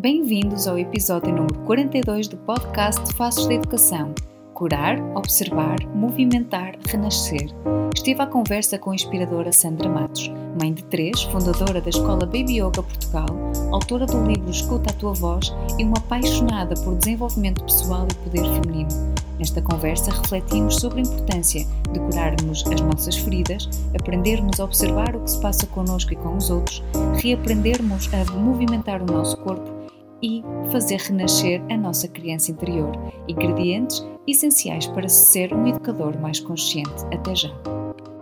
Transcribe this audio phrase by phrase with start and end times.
[0.00, 4.14] Bem-vindos ao episódio número 42 do podcast Faces da Educação.
[4.54, 7.48] Curar, observar, movimentar, renascer.
[7.92, 12.60] Estive à conversa com a inspiradora Sandra Matos, mãe de três, fundadora da Escola Baby
[12.60, 13.26] Yoga Portugal,
[13.72, 18.44] autora do livro Escuta a Tua Voz e uma apaixonada por desenvolvimento pessoal e poder
[18.44, 18.90] feminino.
[19.36, 23.68] Nesta conversa refletimos sobre a importância de curarmos as nossas feridas,
[24.00, 26.84] aprendermos a observar o que se passa connosco e com os outros,
[27.20, 29.77] reaprendermos a movimentar o nosso corpo
[30.22, 32.92] e fazer renascer a nossa criança interior,
[33.28, 37.04] ingredientes essenciais para ser um educador mais consciente.
[37.12, 37.50] Até já!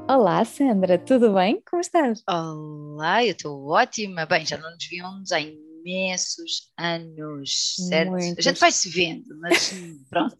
[0.08, 1.60] Olá, Sandra, tudo bem?
[1.68, 2.22] Como estás?
[2.28, 4.24] Olá, eu estou ótima.
[4.24, 8.10] Bem, já não nos víamos há imensos anos, certo?
[8.10, 8.38] Muitos.
[8.38, 9.72] A gente vai se vendo, mas
[10.08, 10.36] pronto,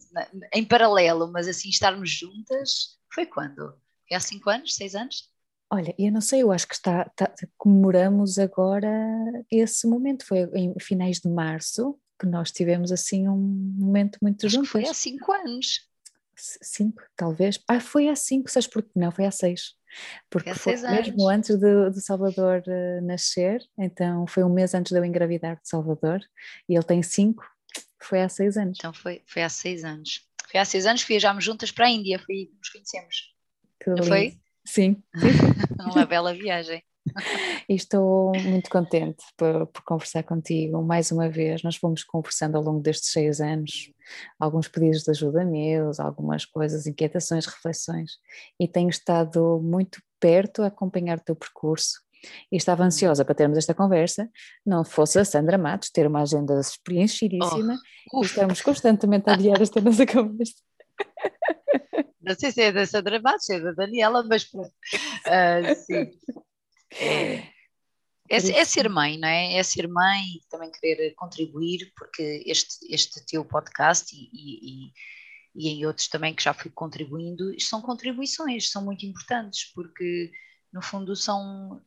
[0.53, 3.73] em paralelo, mas assim estarmos juntas, foi quando?
[4.07, 5.29] Foi há cinco anos, seis anos?
[5.69, 8.89] Olha, eu não sei, eu acho que está, está, comemoramos agora
[9.51, 14.55] esse momento, foi em finais de março que nós tivemos assim um momento muito acho
[14.55, 14.71] juntos.
[14.71, 15.87] foi há cinco anos.
[16.35, 17.59] Cinco, talvez.
[17.67, 19.11] Ah, foi há cinco, sabes porque não?
[19.11, 19.75] Foi há seis.
[20.29, 24.99] Porque foi, foi mesmo antes de Salvador uh, nascer, então foi um mês antes de
[24.99, 26.19] eu engravidar de Salvador,
[26.69, 27.43] e ele tem cinco,
[27.99, 28.77] foi há seis anos.
[28.79, 30.27] Então foi, foi há seis anos.
[30.49, 33.35] Foi há seis anos que viajámos juntas para a Índia, foi aí que nos conhecemos.
[33.79, 34.39] Que não foi?
[34.67, 35.01] Sim.
[35.95, 36.83] Uma bela viagem.
[37.69, 41.63] E estou muito contente por, por, conversar contigo mais uma vez.
[41.63, 43.91] Nós fomos conversando ao longo destes seis anos,
[44.37, 48.17] alguns pedidos de ajuda meus, algumas coisas, inquietações, reflexões,
[48.59, 52.01] e tenho estado muito perto a acompanhar o teu percurso.
[52.51, 52.87] E estava uhum.
[52.87, 54.29] ansiosa para termos esta conversa,
[54.65, 57.77] não fosse a Sandra Matos ter uma agenda preenchidíssima
[58.11, 60.55] oh, e estamos constantemente a adiar esta nossa conversa.
[62.27, 64.73] Não sei se é da Sandra Matos, é da Daniela, mas pronto.
[65.25, 66.11] Uh, sim.
[66.93, 67.35] É,
[68.29, 69.53] é, é, ser mãe, não é?
[69.53, 74.91] É ser mãe e também querer contribuir, porque este, este teu podcast e, e,
[75.55, 80.31] e em outros também que já fui contribuindo, são contribuições, são muito importantes, porque
[80.73, 81.81] no fundo são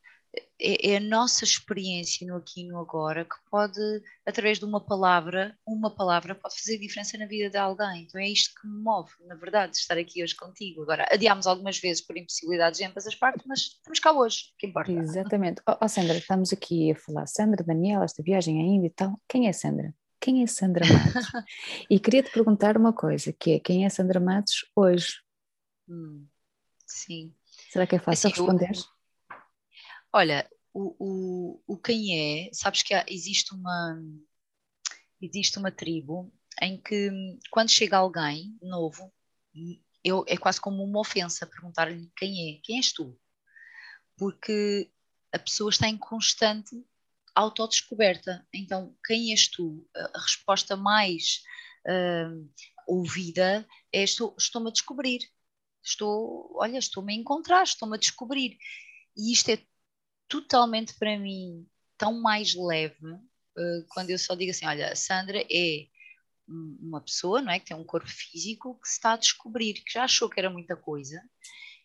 [0.61, 3.81] é, é, a nossa experiência no aqui e no agora que pode,
[4.27, 8.03] através de uma palavra, uma palavra pode fazer diferença na vida de alguém.
[8.03, 10.83] Então é isto que me move, na verdade, estar aqui hoje contigo.
[10.83, 14.67] Agora, adiámos algumas vezes por impossibilidades de ambas as partes, mas estamos cá hoje, que
[14.67, 14.93] importa.
[14.93, 15.63] Exatamente.
[15.67, 19.19] Oh, oh, Sandra, estamos aqui a falar, Sandra, Daniela, esta viagem ainda e tal.
[19.27, 19.95] Quem é Sandra?
[20.21, 21.27] Quem é Sandra Matos?
[21.91, 25.23] e queria te perguntar uma coisa, que é quem é Sandra Matos hoje?
[25.89, 26.27] Hum,
[26.87, 27.35] sim.
[27.71, 28.71] Será que é fácil assim, responder?
[28.77, 29.00] Eu
[30.13, 34.03] Olha, o, o, o quem é, sabes que há, existe uma
[35.21, 37.11] existe uma tribo em que
[37.51, 39.13] quando chega alguém novo,
[40.03, 43.19] eu, é quase como uma ofensa perguntar-lhe quem é, quem és tu?
[44.17, 44.91] Porque
[45.33, 46.75] a pessoa está em constante
[47.35, 48.47] autodescoberta.
[48.53, 49.87] Então, quem és tu?
[49.95, 51.43] A, a resposta mais
[51.87, 52.51] uh,
[52.87, 55.21] ouvida é estou, estou-me a descobrir.
[55.83, 58.59] Estou, olha, estou-me a encontrar, estou-me a descobrir.
[59.17, 59.59] E isto é
[60.31, 61.67] totalmente para mim
[61.99, 65.87] tão mais leve uh, quando eu só digo assim: olha, a Sandra é
[66.49, 69.93] uma pessoa não é, que tem um corpo físico que se está a descobrir, que
[69.93, 71.21] já achou que era muita coisa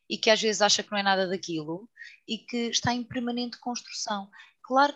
[0.09, 1.89] e que às vezes acha que não é nada daquilo
[2.27, 4.29] e que está em permanente construção.
[4.63, 4.95] Claro,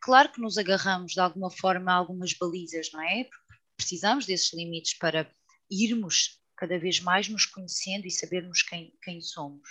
[0.00, 3.28] claro que nos agarramos de alguma forma a algumas balizas, não é?
[3.76, 5.30] Precisamos desses limites para
[5.70, 9.68] irmos cada vez mais nos conhecendo e sabermos quem, quem somos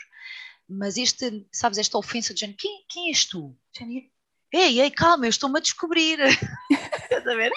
[0.68, 3.58] mas este, sabes, esta ofensa de quem, quem és tu?
[4.54, 6.20] Ei, ei, calma, eu estou-me a descobrir.
[7.04, 7.52] Estás a ver?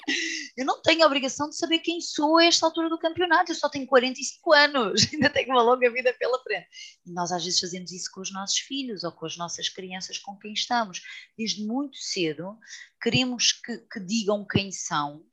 [0.57, 3.55] Eu não tenho a obrigação de saber quem sou a esta altura do campeonato, eu
[3.55, 6.67] só tenho 45 anos, ainda tenho uma longa vida pela frente.
[7.05, 10.17] E nós às vezes fazemos isso com os nossos filhos ou com as nossas crianças
[10.17, 11.01] com quem estamos.
[11.37, 12.57] Desde muito cedo
[13.01, 15.25] queremos que, que digam quem são,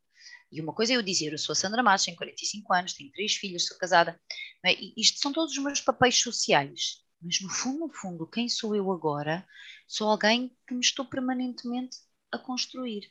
[0.50, 3.12] e uma coisa é eu dizer, eu sou a Sandra Matos, tenho 45 anos, tenho
[3.12, 4.19] três filhos, sou casada.
[4.64, 4.72] É?
[4.96, 7.02] Isto são todos os meus papéis sociais.
[7.20, 9.47] Mas no fundo, no fundo, quem sou eu agora?
[9.87, 11.97] Sou alguém que me estou permanentemente
[12.31, 13.11] a construir.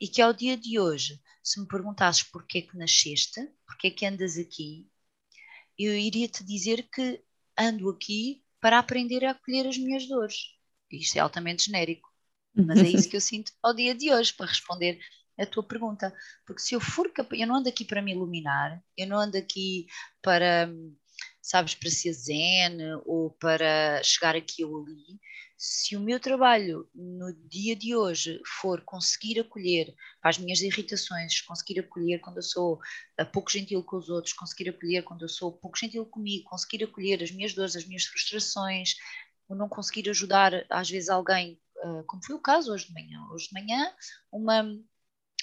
[0.00, 4.38] E que ao dia de hoje, se me perguntasses porquê que nasceste, porquê que andas
[4.38, 4.88] aqui,
[5.78, 7.22] eu iria te dizer que
[7.58, 10.36] ando aqui para aprender a acolher as minhas dores.
[10.90, 12.08] Isto é altamente genérico,
[12.54, 15.00] mas é isso que eu sinto ao dia de hoje, para responder
[15.38, 16.14] a tua pergunta.
[16.46, 19.36] Porque se eu for capaz, eu não ando aqui para me iluminar, eu não ando
[19.36, 19.86] aqui
[20.20, 20.70] para,
[21.40, 25.20] sabes, para ser zen ou para chegar aqui ou ali.
[25.64, 31.78] Se o meu trabalho no dia de hoje for conseguir acolher as minhas irritações, conseguir
[31.78, 32.80] acolher quando eu sou
[33.20, 36.82] uh, pouco gentil com os outros, conseguir acolher quando eu sou pouco gentil comigo, conseguir
[36.82, 38.96] acolher as minhas dores, as minhas frustrações,
[39.48, 43.24] ou não conseguir ajudar às vezes alguém, uh, como foi o caso hoje de manhã.
[43.30, 43.92] Hoje de manhã,
[44.32, 44.62] uma,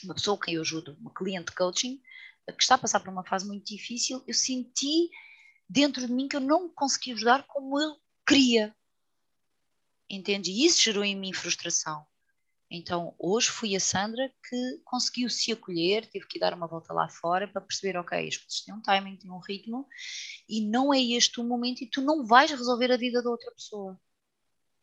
[0.03, 2.01] uma pessoa que eu ajudo, uma cliente de coaching,
[2.49, 5.09] uh, que está a passar por uma fase muito difícil, eu senti
[5.69, 7.95] dentro de mim que eu não me consegui ajudar como eu
[8.27, 8.75] queria.
[10.09, 10.51] Entende?
[10.51, 12.05] E isso gerou em mim frustração.
[12.71, 17.09] Então, hoje fui a Sandra que conseguiu se acolher, teve que dar uma volta lá
[17.09, 19.87] fora para perceber, ok, as coisas têm um timing, têm um ritmo,
[20.47, 23.51] e não é este o momento, e tu não vais resolver a vida da outra
[23.51, 23.99] pessoa.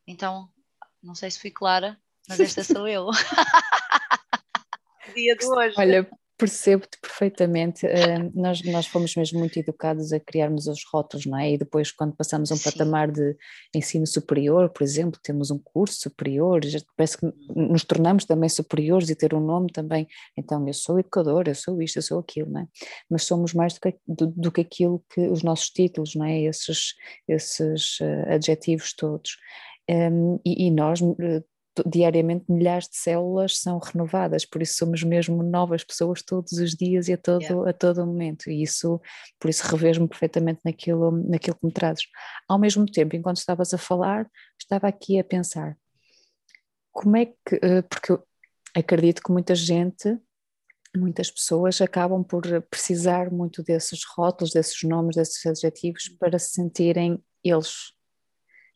[0.04, 0.52] Então,
[1.00, 3.08] não sei se fui clara, mas esta sou eu.
[5.14, 5.74] Dia de hoje.
[5.78, 7.86] Olha, Percebo-te perfeitamente.
[7.86, 11.52] Uh, nós, nós fomos mesmo muito educados a criarmos os rótulos, não é?
[11.52, 12.70] E depois, quando passamos a um Sim.
[12.70, 13.34] patamar de
[13.74, 19.08] ensino superior, por exemplo, temos um curso superior, já parece que nos tornamos também superiores
[19.08, 20.06] e ter um nome também.
[20.36, 22.66] Então, eu sou educador, eu sou isto, eu sou aquilo, não é?
[23.08, 26.42] Mas somos mais do que, do, do que aquilo que os nossos títulos, não é?
[26.42, 26.94] Esses,
[27.26, 29.38] esses uh, adjetivos todos.
[29.88, 31.44] Um, e, e, nós uh,
[31.84, 37.08] diariamente milhares de células são renovadas, por isso somos mesmo novas pessoas todos os dias
[37.08, 37.70] e a todo, yeah.
[37.70, 39.00] a todo momento, e isso,
[39.38, 42.04] por isso revejo-me perfeitamente naquilo, naquilo que me trazes.
[42.48, 44.28] Ao mesmo tempo, enquanto estavas a falar,
[44.58, 45.76] estava aqui a pensar,
[46.92, 48.22] como é que, eh, porque eu
[48.74, 50.18] acredito que muita gente,
[50.96, 56.16] muitas pessoas acabam por precisar muito desses rótulos, desses nomes, desses adjetivos uhum.
[56.16, 57.92] para se sentirem eles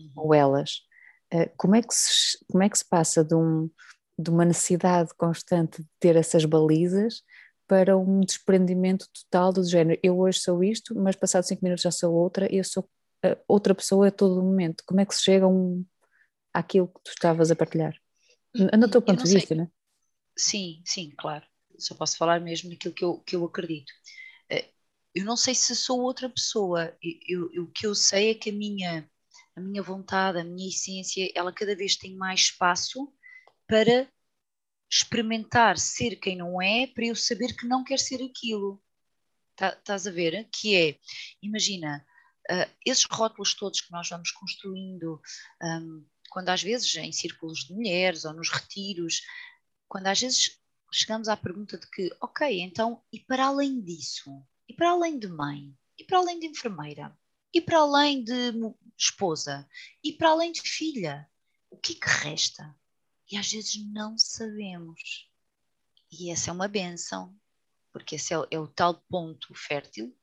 [0.01, 0.13] uhum.
[0.17, 0.90] ou elas.
[1.31, 3.71] Eh, como é que se, como é que se passa de, um,
[4.19, 7.23] de uma necessidade constante de ter essas balizas
[7.67, 11.91] para um desprendimento total do género, eu hoje sou isto, mas passados cinco minutos já
[11.93, 12.83] sou outra, e eu sou
[13.25, 14.83] uh, outra pessoa a todo momento.
[14.85, 15.85] Como é que se chega um,
[16.53, 17.95] àquilo que tu estavas a partilhar?
[18.53, 19.69] No teu ponto de vista, não é?
[20.37, 21.47] Sim, sim, claro.
[21.79, 23.93] Só posso falar mesmo daquilo que eu, que eu acredito.
[24.49, 24.69] Eh,
[25.15, 26.93] eu não sei se sou outra pessoa.
[27.01, 29.09] Eu, eu, o que eu sei é que a minha
[29.57, 33.13] a minha vontade, a minha essência, ela cada vez tem mais espaço
[33.67, 34.09] para
[34.91, 38.83] experimentar ser quem não é, para eu saber que não quer ser aquilo.
[39.55, 40.49] Tá, estás a ver?
[40.53, 40.99] Que é,
[41.43, 42.05] imagina,
[42.51, 45.21] uh, esses rótulos todos que nós vamos construindo,
[45.63, 49.23] um, quando às vezes em círculos de mulheres ou nos retiros,
[49.89, 50.59] quando às vezes
[50.93, 54.31] chegamos à pergunta de que, ok, então, e para além disso?
[54.69, 55.73] E para além de mãe?
[55.99, 57.17] E para além de enfermeira?
[57.53, 58.53] E para além de
[59.01, 59.69] esposa?
[60.03, 61.29] E para além de filha?
[61.71, 62.75] O que é que resta?
[63.31, 65.29] E às vezes não sabemos.
[66.11, 67.35] E essa é uma benção,
[67.93, 70.17] porque esse é o, é o tal ponto fértil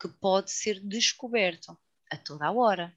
[0.00, 1.76] que pode ser descoberto
[2.10, 2.96] a toda a hora.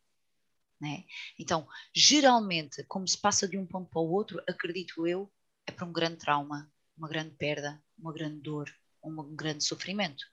[0.79, 1.05] Né?
[1.37, 5.31] Então, geralmente, como se passa de um ponto para o outro, acredito eu,
[5.65, 8.71] é para um grande trauma, uma grande perda, uma grande dor,
[9.03, 10.23] um grande sofrimento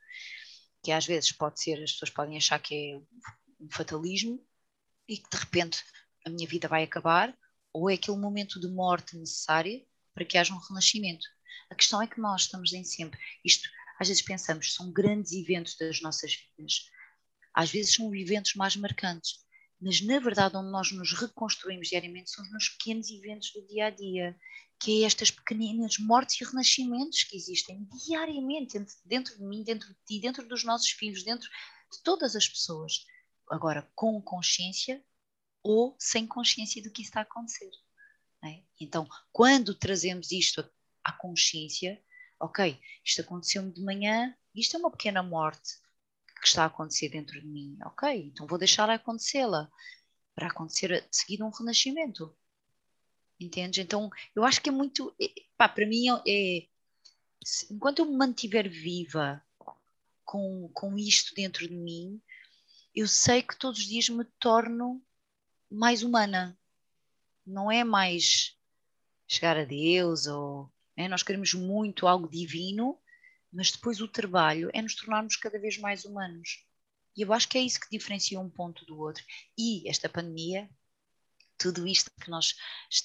[0.82, 2.96] que às vezes pode ser, as pessoas podem achar que é
[3.60, 4.42] um fatalismo
[5.08, 5.82] e que de repente
[6.26, 7.36] a minha vida vai acabar,
[7.72, 9.84] ou é aquele momento de morte necessária
[10.14, 11.26] para que haja um renascimento.
[11.70, 15.76] A questão é que nós estamos em sempre, isto às vezes pensamos, são grandes eventos
[15.76, 16.88] das nossas vidas,
[17.52, 19.40] às vezes são eventos mais marcantes,
[19.80, 23.90] mas na verdade onde nós nos reconstruímos diariamente são nos pequenos eventos do dia a
[23.90, 24.36] dia
[24.80, 29.96] que é estas pequeninas mortes e renascimentos que existem diariamente dentro de mim, dentro de
[30.06, 31.48] ti, dentro dos nossos filhos, dentro
[31.92, 33.04] de todas as pessoas.
[33.50, 35.04] Agora, com consciência
[35.62, 37.70] ou sem consciência do que está a acontecer.
[38.44, 38.62] É?
[38.80, 40.68] Então, quando trazemos isto
[41.02, 42.02] à consciência,
[42.38, 45.74] ok, isto aconteceu-me de manhã, isto é uma pequena morte
[46.40, 49.68] que está a acontecer dentro de mim, ok, então vou deixar acontecê-la
[50.36, 52.32] para acontecer de seguida um renascimento
[53.40, 53.84] Entendes?
[53.84, 55.14] Então, eu acho que é muito.
[55.56, 56.66] Pá, para mim, é,
[57.70, 59.42] enquanto eu me mantiver viva
[60.24, 62.20] com, com isto dentro de mim,
[62.94, 65.02] eu sei que todos os dias me torno
[65.70, 66.58] mais humana.
[67.46, 68.56] Não é mais
[69.26, 70.70] chegar a Deus ou.
[70.96, 72.98] É, nós queremos muito algo divino,
[73.52, 76.64] mas depois o trabalho é nos tornarmos cada vez mais humanos.
[77.16, 79.24] E eu acho que é isso que diferencia um ponto do outro.
[79.56, 80.68] E esta pandemia
[81.58, 82.54] tudo isto que nós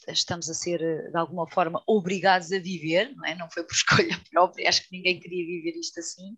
[0.08, 3.36] estamos a ser, eh, de alguma forma, obrigados a viver, não é?
[3.36, 6.38] Não foi por escolha própria, acho que ninguém queria viver isto assim,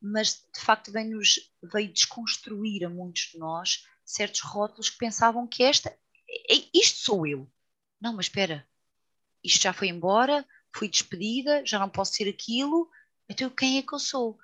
[0.00, 1.38] mas de facto veio, -nos,
[1.92, 5.96] desconstruir a muitos de nós certos rótulos que pensavam que esta,
[6.74, 7.50] isto sou eu.
[8.00, 8.66] Não, mas espera,
[9.44, 12.90] isto já foi embora, fui despedida, já não posso ser aquilo,
[13.28, 14.38] então quem é que eu sou?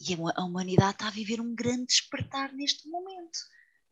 [0.00, 3.38] E a humanidade está a viver um grande despertar neste momento.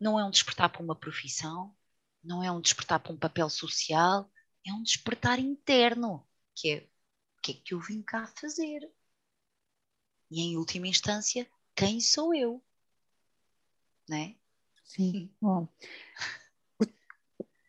[0.00, 1.76] Não é um despertar para uma profissão,
[2.22, 4.30] não é um despertar para um papel social,
[4.66, 6.90] é um despertar interno, que é
[7.38, 8.90] o que é que eu vim cá fazer?
[10.30, 12.62] E em última instância, quem sou eu?
[14.08, 14.36] Né?
[14.84, 15.66] Sim, bom.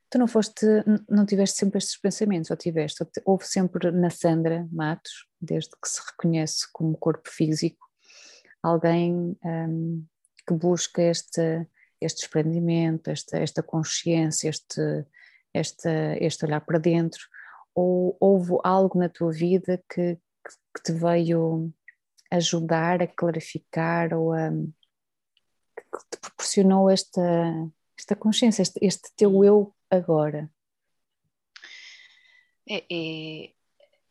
[0.09, 0.65] Tu não foste,
[1.09, 3.05] não tiveste sempre estes pensamentos, ou tiveste?
[3.23, 7.89] Houve sempre na Sandra Matos, desde que se reconhece como corpo físico,
[8.61, 10.05] alguém um,
[10.45, 11.65] que busca este,
[12.01, 15.05] este desprendimento, esta, esta consciência, este,
[15.53, 17.21] este, este olhar para dentro,
[17.75, 20.15] ou houve algo na tua vida que,
[20.73, 21.71] que te veio
[22.29, 24.49] ajudar a clarificar ou a,
[25.75, 27.21] que te proporcionou esta,
[27.97, 30.51] esta consciência, este, este teu eu agora?
[32.67, 33.53] É, é,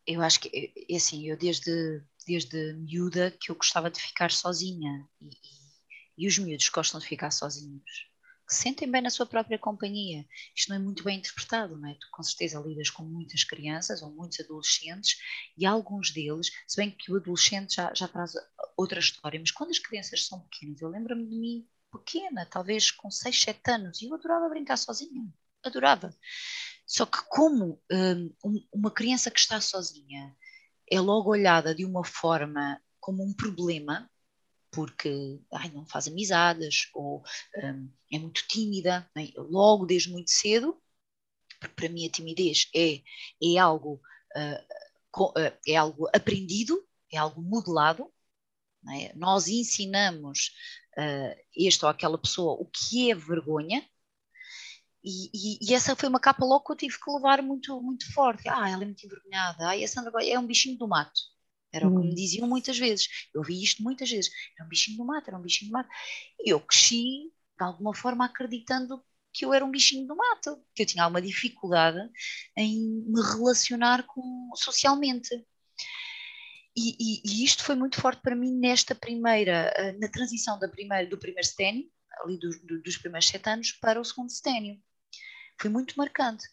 [0.06, 5.08] eu acho que, é, assim, eu desde, desde miúda que eu gostava de ficar sozinha
[5.20, 5.30] e,
[6.24, 8.10] e, os miúdos gostam de ficar sozinhos
[8.50, 10.26] que se sentem bem na sua própria companhia.
[10.56, 11.94] Isto não é muito bem interpretado, não é?
[11.94, 15.20] Tu com certeza lidas com muitas crianças ou muitos adolescentes
[15.56, 18.32] e alguns deles, se bem que o adolescente já, já traz
[18.76, 23.08] outra história, mas quando as crianças são pequenas, eu lembro-me de mim pequena, talvez com
[23.08, 26.12] 6, 7 anos, e eu adorava brincar sozinha, adorava.
[26.84, 27.80] Só que como
[28.44, 30.36] um, uma criança que está sozinha
[30.90, 34.10] é logo olhada de uma forma como um problema,
[34.70, 37.22] porque ai, não faz amizades ou
[37.56, 39.30] um, é muito tímida, né?
[39.36, 40.80] logo desde muito cedo,
[41.58, 43.02] porque para mim a timidez é,
[43.42, 44.00] é, algo,
[44.36, 48.10] uh, é algo aprendido, é algo modelado.
[48.82, 49.12] Né?
[49.14, 50.54] Nós ensinamos
[50.96, 53.86] uh, este ou aquela pessoa o que é vergonha,
[55.02, 58.12] e, e, e, essa foi uma capa logo que eu tive que levar muito, muito
[58.12, 58.48] forte.
[58.48, 59.70] Ah, ela é muito envergonhada.
[59.70, 61.20] Ah, a Sandra é um bichinho do mato.
[61.72, 62.14] Era o que me hum.
[62.14, 63.08] diziam muitas vezes.
[63.32, 64.30] Eu ouvi isto muitas vezes.
[64.56, 65.88] Era um bichinho do mato, era um bichinho do mato.
[66.40, 70.82] E eu cresci, de alguma forma, acreditando que eu era um bichinho do mato, que
[70.82, 72.00] eu tinha alguma dificuldade
[72.56, 75.30] em me relacionar com, socialmente.
[76.76, 80.68] E, e, e, isto foi muito forte para mim nesta primeira, eh, na transição da
[80.68, 81.88] primeira, do primeiro sténio,
[82.22, 84.80] ali do, do, dos primeiros sete anos, para o segundo sténio.
[85.60, 86.44] Foi muito marcante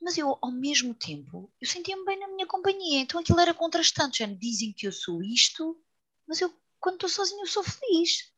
[0.00, 4.18] mas eu, ao mesmo tempo, eu sentia-me bem na minha companhia, então aquilo era contrastante,
[4.20, 5.78] já dizem que eu sou isto,
[6.26, 8.32] mas eu, quando estou sozinha, eu sou feliz.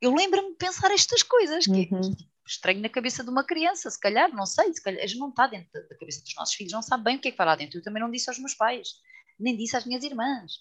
[0.00, 2.00] Eu lembro-me de pensar estas coisas, que é uhum.
[2.00, 5.18] é estranho na cabeça de uma criança, se calhar, não sei, se calhar, a gente
[5.18, 7.36] não está dentro da cabeça dos nossos filhos, não sabe bem o que é que
[7.36, 7.78] vai lá dentro.
[7.78, 8.96] Eu também não disse aos meus pais,
[9.38, 10.52] nem disse às minhas irmãs.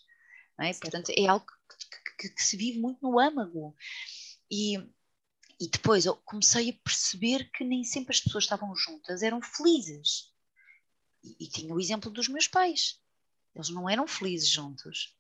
[0.60, 0.72] É?
[0.74, 3.76] Portanto, é algo que, que, que, se vive muito no âmago.
[4.50, 4.78] E,
[5.60, 10.31] e depois eu comecei a perceber que nem sempre as pessoas estavam juntas eram felizes.
[11.24, 13.00] E, e tinha o exemplo dos meus pais.
[13.56, 15.16] Eles não eram felizes juntos.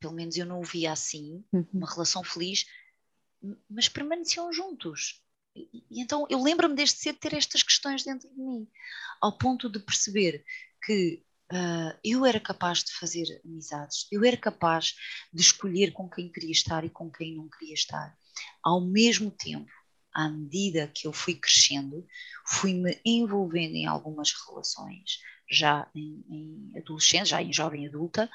[0.00, 1.66] Pelo menos eu não o via assim, uhum.
[1.72, 2.66] uma relação feliz,
[3.68, 5.22] mas permaneciam juntos.
[5.56, 8.68] E, e então eu lembro-me desde cedo ter estas questões dentro de mim,
[9.20, 10.44] ao ponto de perceber
[10.84, 14.94] que uh, eu era capaz de fazer amizades, eu era capaz
[15.32, 18.16] de escolher com quem queria estar e com quem não queria estar.
[18.62, 19.70] Ao mesmo tempo,
[20.14, 22.06] à medida que eu fui crescendo,
[22.46, 25.18] fui-me envolvendo em algumas relações,
[25.50, 28.30] já em, em adolescente, já em jovem adulta,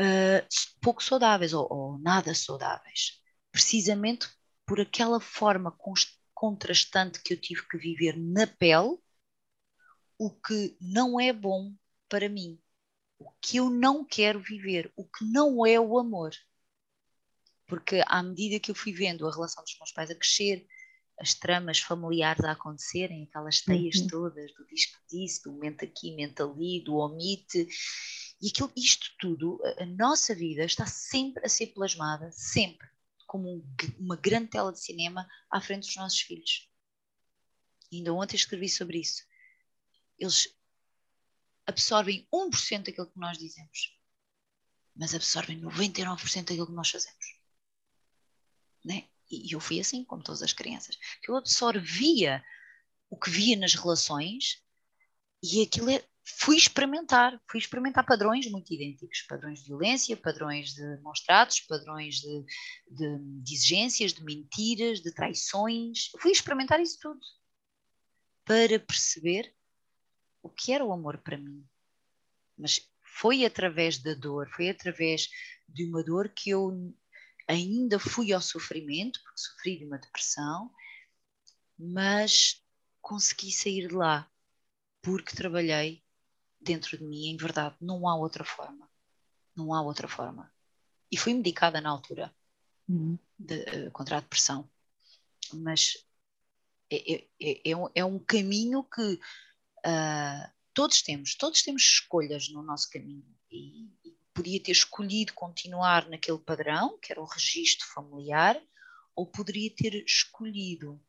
[0.00, 0.46] uh,
[0.80, 3.20] pouco saudáveis ou, ou, nada saudáveis,
[3.52, 4.28] precisamente
[4.66, 5.76] por aquela forma
[6.34, 8.98] contrastante que eu tive que viver na pele,
[10.18, 11.72] o que não é bom
[12.08, 12.60] para mim,
[13.18, 16.32] o que eu não quero viver, o que não é o amor.
[17.66, 20.66] Porque à medida que eu fui vendo a relação dos meus pais a crescer,
[21.20, 24.06] as tramas familiares a acontecerem, aquelas teias uhum.
[24.06, 27.68] todas do disco disso, do mente aqui, mente ali, do omite,
[28.40, 32.88] e aquilo, isto tudo, a, a nossa vida está sempre a ser plasmada, sempre,
[33.26, 36.68] como um, uma grande tela de cinema à frente dos nossos filhos.
[37.90, 39.24] E ainda ontem escrevi sobre isso.
[40.18, 40.54] Eles
[41.66, 43.98] absorvem 1% daquilo que nós dizemos,
[44.94, 47.38] mas absorvem 99% daquilo que nós fazemos.
[48.84, 49.08] Né?
[49.30, 52.42] E eu fui assim, como todas as crianças, que eu absorvia
[53.10, 54.62] o que via nas relações
[55.42, 61.00] e aquilo é, fui experimentar, fui experimentar padrões muito idênticos, padrões de violência, padrões de
[61.00, 62.44] maus tratos, padrões de,
[62.90, 67.20] de, de exigências, de mentiras, de traições, fui experimentar isso tudo
[68.44, 69.54] para perceber
[70.42, 71.64] o que era o amor para mim.
[72.56, 75.28] Mas foi através da dor, foi através
[75.68, 76.94] de uma dor que eu
[77.48, 80.70] ainda fui ao sofrimento, porque sofri de uma depressão,
[81.78, 82.62] mas
[83.00, 84.30] consegui sair de lá
[85.00, 86.04] porque trabalhei
[86.60, 88.88] dentro de mim, em verdade, não há outra forma.
[89.56, 90.52] Não há outra forma.
[91.10, 92.34] E fui medicada na altura
[92.86, 93.18] uhum.
[93.38, 94.68] de, uh, contra a depressão.
[95.54, 96.04] Mas
[96.90, 102.48] é, é, é, é, um, é um caminho que uh, todos temos, todos temos escolhas
[102.50, 103.24] no nosso caminho.
[103.50, 108.56] E, e podia ter escolhido continuar naquele padrão, que era o registro familiar,
[109.12, 111.02] ou poderia ter escolhido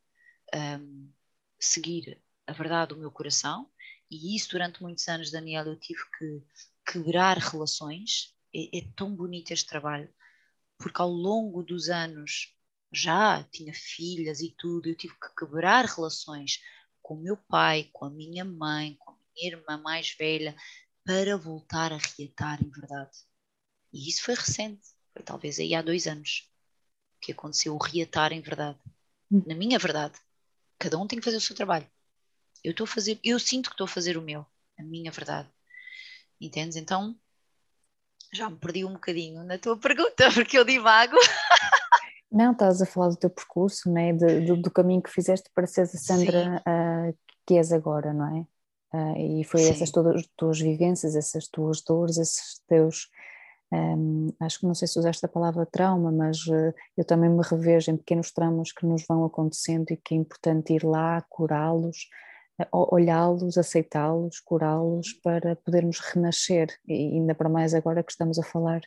[0.52, 1.08] um,
[1.56, 3.70] seguir a verdade do meu coração,
[4.10, 6.42] e isso durante muitos anos, Daniel, eu tive que
[6.84, 8.34] quebrar relações.
[8.52, 10.12] É, é tão bonito este trabalho,
[10.76, 12.52] porque ao longo dos anos
[12.92, 16.60] já tinha filhas e tudo, eu tive que quebrar relações
[17.00, 20.56] com o meu pai, com a minha mãe, com a minha irmã mais velha,
[21.04, 23.16] para voltar a reatar em verdade.
[23.92, 26.48] E isso foi recente, foi talvez aí há dois anos
[27.20, 28.78] que aconteceu o reatar em verdade.
[29.30, 29.42] Hum.
[29.46, 30.18] Na minha verdade.
[30.78, 31.86] Cada um tem que fazer o seu trabalho.
[32.64, 34.46] Eu estou a fazer, eu sinto que estou a fazer o meu,
[34.78, 35.48] a minha verdade.
[36.40, 36.76] Entendes?
[36.76, 37.14] Então,
[38.32, 41.16] já me perdi um bocadinho na tua pergunta, porque eu divago.
[42.30, 44.12] Não, estás a falar do teu percurso, né?
[44.12, 48.36] De, do, do, caminho que fizeste para seres a Sandra uh, que és agora, não
[48.36, 48.46] é?
[48.92, 49.70] Uh, e foi Sim.
[49.70, 53.08] essas todas as tuas vivências, essas tuas dores, esses teus.
[53.72, 57.42] Um, acho que não sei se usaste a palavra trauma, mas uh, eu também me
[57.42, 62.08] revejo em pequenos traumas que nos vão acontecendo e que é importante ir lá, curá-los,
[62.72, 66.68] olhá-los, aceitá-los, curá-los para podermos renascer.
[66.86, 68.80] E ainda para mais agora que estamos a falar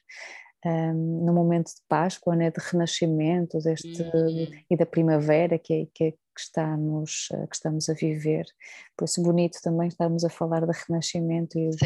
[0.66, 4.48] um, no momento de Páscoa, né, de renascimento deste, uhum.
[4.70, 8.46] e da primavera que, é, que, é, que, estamos, eh, que estamos a viver.
[8.98, 11.86] Por isso, bonito também estamos a falar de renascimento e de,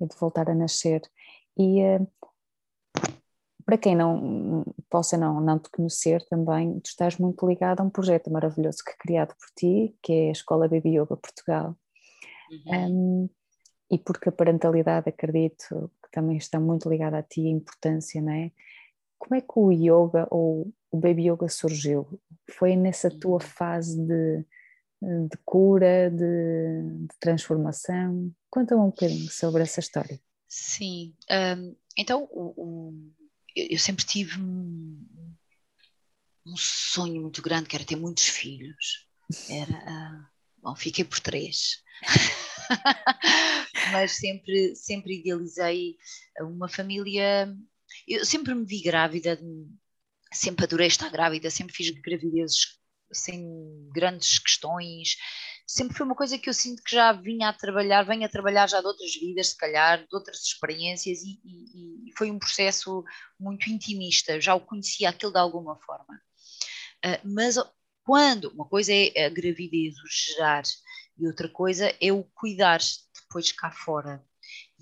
[0.00, 1.02] e de voltar a nascer.
[1.56, 2.06] E uh,
[3.64, 7.90] para quem não possa não, não te conhecer também, tu estás muito ligado a um
[7.90, 11.76] projeto maravilhoso que é criado por ti, que é a Escola Baby Yoga Portugal.
[12.50, 12.90] Uhum.
[12.90, 13.30] Um,
[13.90, 18.32] e porque a parentalidade, acredito, que também está muito ligada a ti, a importância, não
[18.32, 18.50] é?
[19.22, 22.20] Como é que o yoga ou o baby yoga surgiu?
[22.50, 23.40] Foi nessa tua uhum.
[23.40, 24.38] fase de,
[25.00, 28.32] de cura, de, de transformação?
[28.50, 30.20] Conta-me um bocadinho sobre essa história.
[30.48, 33.12] Sim, um, então o, o
[33.54, 35.06] eu sempre tive um,
[36.44, 39.06] um, sonho muito grande, que era ter muitos filhos.
[39.48, 40.26] Era, uh,
[40.60, 41.80] bom, fiquei por três.
[43.92, 45.96] Mas sempre, sempre idealizei
[46.40, 47.54] uma família.
[48.06, 49.38] Eu sempre me vi grávida,
[50.32, 52.80] sempre adorei estar grávida, sempre fiz gravidezes
[53.12, 55.16] sem grandes questões,
[55.66, 58.68] sempre foi uma coisa que eu sinto que já vinha a trabalhar, venho a trabalhar
[58.68, 63.04] já de outras vidas, se calhar, de outras experiências, e, e, e foi um processo
[63.38, 66.20] muito intimista, já o conhecia aquilo de alguma forma.
[67.04, 67.56] Uh, mas
[68.04, 70.62] quando uma coisa é a gravidez, o gerar,
[71.18, 72.80] e outra coisa é o cuidar
[73.14, 74.24] depois cá fora.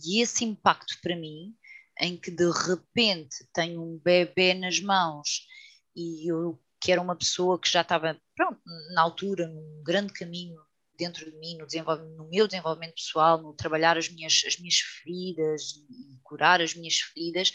[0.05, 1.55] E esse impacto para mim,
[2.00, 5.46] em que de repente tenho um bebê nas mãos
[5.94, 8.58] e eu que era uma pessoa que já estava pronto,
[8.94, 10.58] na altura num grande caminho
[10.96, 11.66] dentro de mim, no,
[12.16, 16.96] no, meu desenvolvimento pessoal, no trabalhar as minhas, as minhas feridas e curar as minhas
[16.96, 17.52] feridas,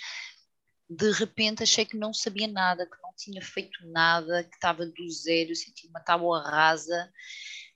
[0.89, 5.10] de repente achei que não sabia nada, que não tinha feito nada, que estava do
[5.10, 7.12] zero, senti uma tábua rasa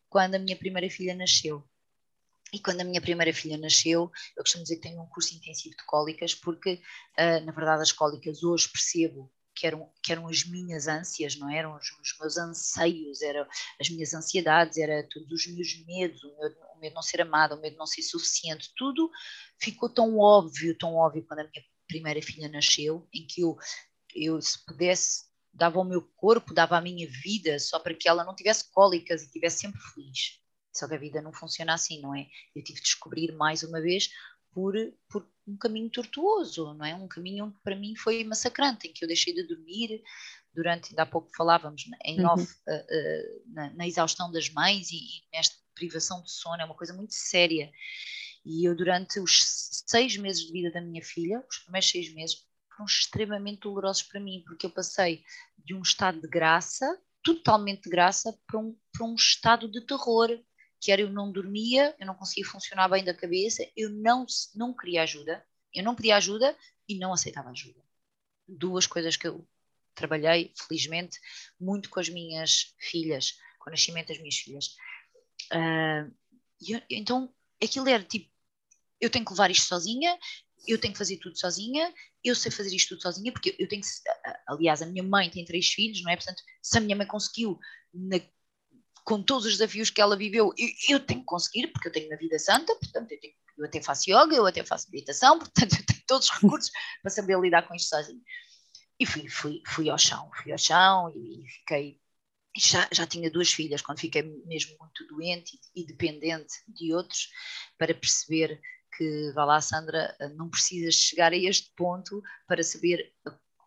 [0.08, 1.68] quando a minha primeira filha nasceu.
[2.52, 5.76] E quando a minha primeira filha nasceu, eu costumo dizer que tenho um curso intensivo
[5.76, 6.82] de cólicas, porque,
[7.18, 11.50] uh, na verdade, as cólicas hoje percebo que eram, que eram as minhas ânsias, não
[11.50, 13.46] eram os, os meus anseios, eram
[13.80, 17.22] as minhas ansiedades, era todos os meus medos, o, meu, o medo de não ser
[17.22, 19.12] amada, o medo de não ser suficiente, tudo
[19.60, 23.58] ficou tão óbvio, tão óbvio quando a minha primeira filha nasceu, em que eu,
[24.16, 28.24] eu se pudesse, dava ao meu corpo, dava à minha vida, só para que ela
[28.24, 30.39] não tivesse cólicas e estivesse sempre feliz.
[30.80, 32.28] Só que a vida não funciona assim, não é?
[32.56, 34.10] Eu tive de descobrir mais uma vez
[34.52, 34.74] por,
[35.10, 36.96] por um caminho tortuoso, não é?
[36.96, 40.02] Um caminho que para mim foi massacrante, em que eu deixei de dormir
[40.54, 42.28] durante, ainda há pouco falávamos, em uhum.
[42.28, 46.66] off, uh, uh, na, na, exaustão das mães e, e, nesta privação de sono, é
[46.66, 47.72] uma coisa muito séria.
[48.46, 52.48] E eu, durante os seis meses de vida da minha filha, os primeiros seis meses,
[52.72, 55.24] foram extremamente dolorosos para mim, porque eu passei
[55.58, 60.30] de um estado de graça, totalmente de graça, para um, para um estado de terror,
[60.80, 64.74] que era eu não dormia, eu não conseguia funcionar bem da cabeça, eu não, não
[64.74, 66.56] queria ajuda, eu não pedia ajuda
[66.88, 67.80] e não aceitava ajuda.
[68.48, 69.48] Duas coisas que eu
[69.94, 71.20] trabalhei, felizmente,
[71.60, 74.76] muito com as minhas filhas, com o nascimento das minhas filhas.
[75.52, 76.12] Uh,
[76.68, 78.30] eu, então, aquilo era tipo,
[79.00, 80.18] eu tenho que levar isto sozinha,
[80.68, 83.82] eu tenho que fazer tudo sozinha, eu sei fazer isto tudo sozinha, porque eu tenho
[83.82, 83.88] que.
[84.48, 86.16] Aliás, a minha mãe tem três filhos, não é?
[86.16, 87.58] Portanto, se a minha mãe conseguiu
[87.94, 88.20] na,
[89.10, 92.06] com todos os desafios que ela viveu, eu, eu, tenho que conseguir, porque eu tenho
[92.06, 95.74] uma vida santa, portanto eu tenho eu até faço yoga, eu até faço meditação, portanto
[95.80, 98.22] eu tenho todos os recursos para saber lidar com isto sozinho.
[99.00, 102.00] E fui, fui, fui ao chão, fui ao chão e fiquei.
[102.56, 107.30] Já, já tinha duas filhas quando fiquei mesmo muito doente e, e dependente de outros,
[107.78, 108.62] para perceber
[108.96, 113.12] que, vá lá, Sandra, não precisas chegar a este ponto para saber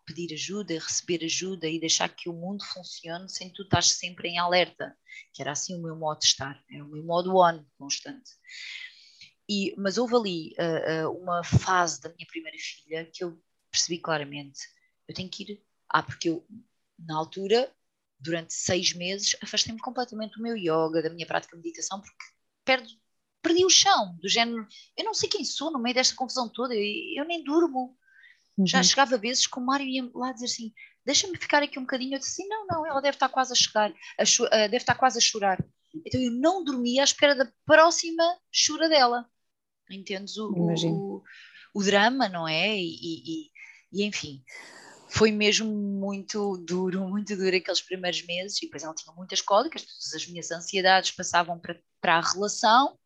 [0.05, 4.39] pedir ajuda, receber ajuda e deixar que o mundo funcione sem tu estás sempre em
[4.39, 4.97] alerta,
[5.33, 8.31] que era assim o meu modo de estar, era o meu modo on constante.
[9.49, 13.99] E, mas houve ali uh, uh, uma fase da minha primeira filha que eu percebi
[13.99, 14.61] claramente,
[15.09, 16.47] eu tenho que ir, ah, porque eu,
[16.99, 17.73] na altura,
[18.19, 22.25] durante seis meses, afastei-me completamente do meu yoga, da minha prática de meditação, porque
[22.65, 22.89] perdo,
[23.43, 26.75] perdi o chão, do género, eu não sei quem sou no meio desta confusão toda,
[26.75, 26.83] eu,
[27.17, 27.97] eu nem durmo,
[28.57, 28.67] Uhum.
[28.67, 30.73] Já chegava vezes que o Mário ia lá dizer assim:
[31.05, 32.15] deixa-me ficar aqui um bocadinho.
[32.15, 34.95] Eu disse assim: não, não, ela deve estar quase a chegar, a uh, deve estar
[34.95, 35.65] quase a chorar.
[36.07, 39.29] Então eu não dormia à espera da próxima chura dela.
[39.91, 41.23] Entendes o, o,
[41.75, 42.79] o, drama, não é?
[42.79, 43.51] E, e,
[43.93, 44.43] e, enfim,
[45.09, 48.59] foi mesmo muito duro, muito duro aqueles primeiros meses.
[48.59, 52.99] E depois ela tinha muitas cólicas, todas as minhas ansiedades passavam para, para a relação.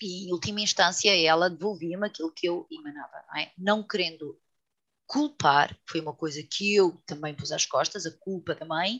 [0.00, 3.52] E em última instância ela devolvia-me aquilo que eu emanava, não, é?
[3.58, 4.40] não querendo
[5.12, 8.98] culpar, foi uma coisa que eu também pus às costas, a culpa também,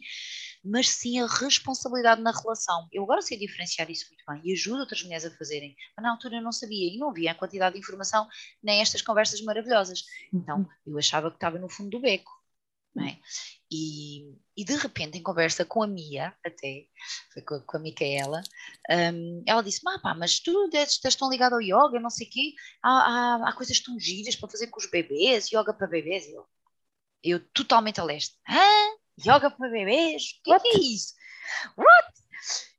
[0.63, 2.87] mas sim a responsabilidade na relação.
[2.93, 6.11] Eu agora sei diferenciar isso muito bem e ajudo outras mulheres a fazerem, mas na
[6.11, 8.29] altura eu não sabia e não havia a quantidade de informação
[8.63, 10.05] nem estas conversas maravilhosas.
[10.31, 10.67] Então uhum.
[10.89, 12.42] eu achava que estava no fundo do beco.
[13.01, 13.17] É?
[13.71, 16.85] E, e, de repente, em conversa com a Mia, até,
[17.33, 18.43] foi com, com a Micaela,
[18.91, 22.53] um, ela disse: pá, mas tu estás tão ligado ao yoga, não sei o quê,
[22.83, 26.29] há, há, há, coisas tão giras para fazer com os bebês, yoga para bebês.
[26.29, 26.47] Eu,
[27.23, 28.97] eu totalmente a leste: hã?
[29.19, 30.23] Yoga para bebês?
[30.41, 31.15] O que, que, é isso?
[31.77, 32.13] What?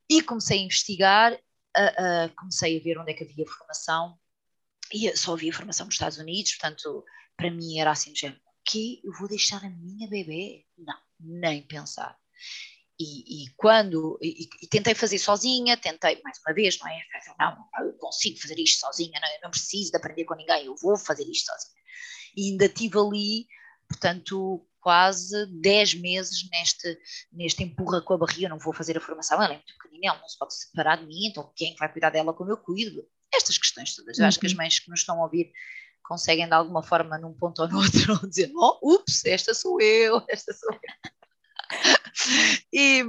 [0.09, 1.39] E comecei a investigar,
[2.37, 4.19] comecei a ver onde é que havia formação,
[4.93, 7.03] e só havia formação nos Estados Unidos, portanto,
[7.35, 10.65] para mim era assim, género que eu vou deixar a minha bebê?
[10.77, 12.17] Não, nem pensar.
[12.99, 17.01] E, e quando e, e, tentei fazer sozinha, tentei mais uma vez, não é?
[17.39, 20.75] Não, eu consigo fazer isto sozinha, não, eu não preciso de aprender com ninguém, eu
[20.75, 21.83] vou fazer isto sozinha.
[22.35, 23.47] E ainda tive ali,
[23.89, 26.99] portanto, quase 10 meses neste,
[27.31, 30.19] neste empurra com a barriga, não vou fazer a formação, ela é muito pequenina, ela
[30.19, 33.07] não se pode separar de mim, então quem vai cuidar dela como eu cuido?
[33.33, 34.19] Estas questões todas.
[34.19, 34.59] Eu acho que as uhum.
[34.59, 35.51] mães que nos estão a ouvir
[36.03, 40.21] conseguem de alguma forma num ponto ou no outro dizer, oh, ups, esta sou eu,
[40.29, 40.79] esta sou eu.
[42.71, 43.03] e,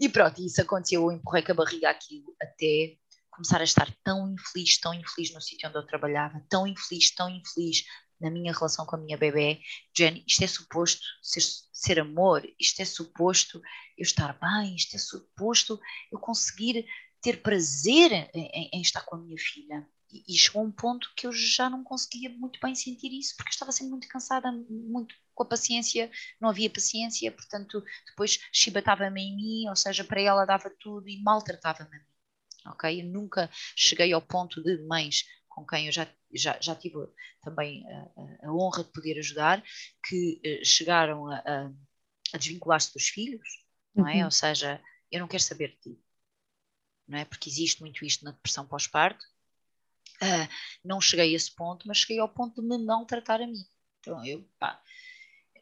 [0.00, 2.96] e pronto, isso aconteceu, eu empurrei com a barriga aquilo até
[3.30, 7.28] começar a estar tão infeliz, tão infeliz no sítio onde eu trabalhava, tão infeliz, tão
[7.28, 7.84] infeliz
[8.20, 9.60] na minha relação com a minha bebê.
[9.96, 11.42] Jenny, isto é suposto ser,
[11.72, 13.60] ser amor, isto é suposto
[13.98, 15.80] eu estar bem, isto é suposto
[16.12, 16.86] eu conseguir
[17.20, 19.86] ter prazer em, em, em estar com a minha filha
[20.28, 23.72] e, chegou um ponto que eu já não conseguia muito bem sentir isso, porque estava
[23.72, 29.68] sempre muito cansada, muito com a paciência, não havia paciência, portanto, depois chibatava-me em mim,
[29.68, 32.06] ou seja, para ela dava tudo e maltratava-me a mim.
[32.66, 33.02] Ok?
[33.02, 35.24] Eu nunca cheguei ao ponto de mães
[35.54, 36.96] com quem eu já, já, já tive
[37.40, 39.62] também a, a honra de poder ajudar,
[40.04, 41.72] que uh, chegaram a, a,
[42.32, 43.48] a desvincular-se dos filhos,
[43.94, 44.16] não é?
[44.16, 44.24] Uhum.
[44.24, 46.04] Ou seja, eu não quero saber de ti,
[47.06, 47.24] não é?
[47.24, 49.24] Porque existe muito isto na depressão pós-parto,
[50.24, 50.48] Uh,
[50.82, 53.64] não cheguei a esse ponto, mas cheguei ao ponto de me maltratar a mim.
[54.00, 54.80] Então, eu, pá,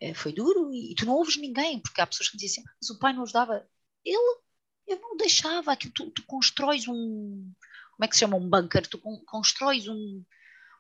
[0.01, 2.75] eh, foi duro e, e, tu não ouves ninguém, porque há pessoas que dizem assim,
[2.81, 3.67] mas o pai não nos dava.
[4.05, 4.39] Ele,
[4.87, 7.53] eu não deixava, aquilo, tu, tu constróis um,
[7.93, 10.25] como é que se chama, um bunker, tu constróis um,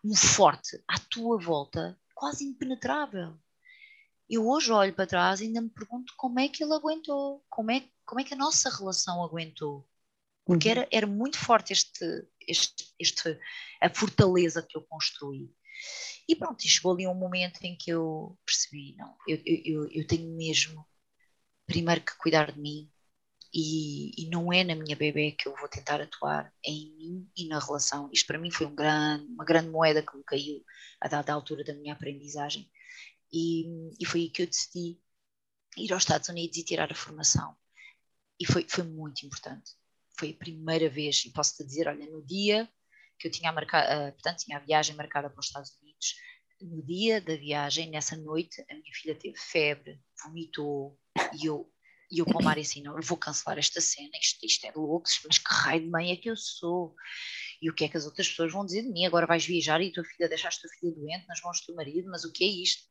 [0.04, 3.38] um forte à tua volta, quase impenetrável.
[4.28, 7.70] Eu hoje olho para trás e ainda me pergunto como é que ele aguentou, como
[7.70, 9.88] é, como é que a nossa relação aguentou.
[10.44, 10.72] Porque uhum.
[10.72, 13.38] era, era muito forte este, este, este,
[13.80, 15.50] a fortaleza que eu construí.
[16.28, 20.06] E pronto, e chegou ali um momento em que eu percebi, não, eu, eu, eu
[20.06, 20.86] tenho mesmo
[21.66, 22.90] primeiro que cuidar de mim
[23.52, 27.30] e, e, não é na minha bebê que eu vou tentar atuar, é em mim
[27.36, 28.08] e na relação.
[28.12, 30.64] Isto para mim foi um grande, uma grande moeda que me caiu
[31.00, 32.70] a dada altura da minha aprendizagem
[33.32, 33.64] e,
[34.00, 34.98] e foi aí que eu decidi
[35.76, 37.56] ir aos Estados Unidos e tirar a formação.
[38.40, 39.72] E foi, foi muito importante
[40.18, 42.68] foi a primeira vez, e posso-te dizer, olha, no dia
[43.18, 46.14] que eu tinha marcado, uh, portanto, tinha a viagem marcada para os Estados Unidos,
[46.60, 50.98] no dia da viagem, nessa noite, a minha filha teve febre, vomitou,
[51.40, 51.68] e eu,
[52.10, 55.20] e eu com o assim, não, vou cancelar esta cena, isto, isto é de loucos,
[55.26, 56.94] mas que raio de mãe é que eu sou?
[57.60, 59.06] E o que é que as outras pessoas vão dizer de mim?
[59.06, 61.74] Agora vais viajar e tua filha, deixaste a tua filha doente nas mãos do teu
[61.74, 62.82] marido, mas o que é isto?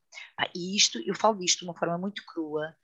[0.54, 2.76] e isto, eu falo disto de uma forma muito crua,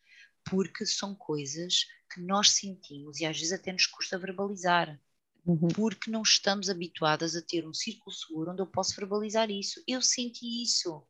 [0.49, 4.99] porque são coisas que nós sentimos e às vezes até nos custa verbalizar.
[5.45, 5.69] Uhum.
[5.69, 9.81] Porque não estamos habituadas a ter um círculo seguro onde eu posso verbalizar isso.
[9.87, 11.05] Eu senti isso.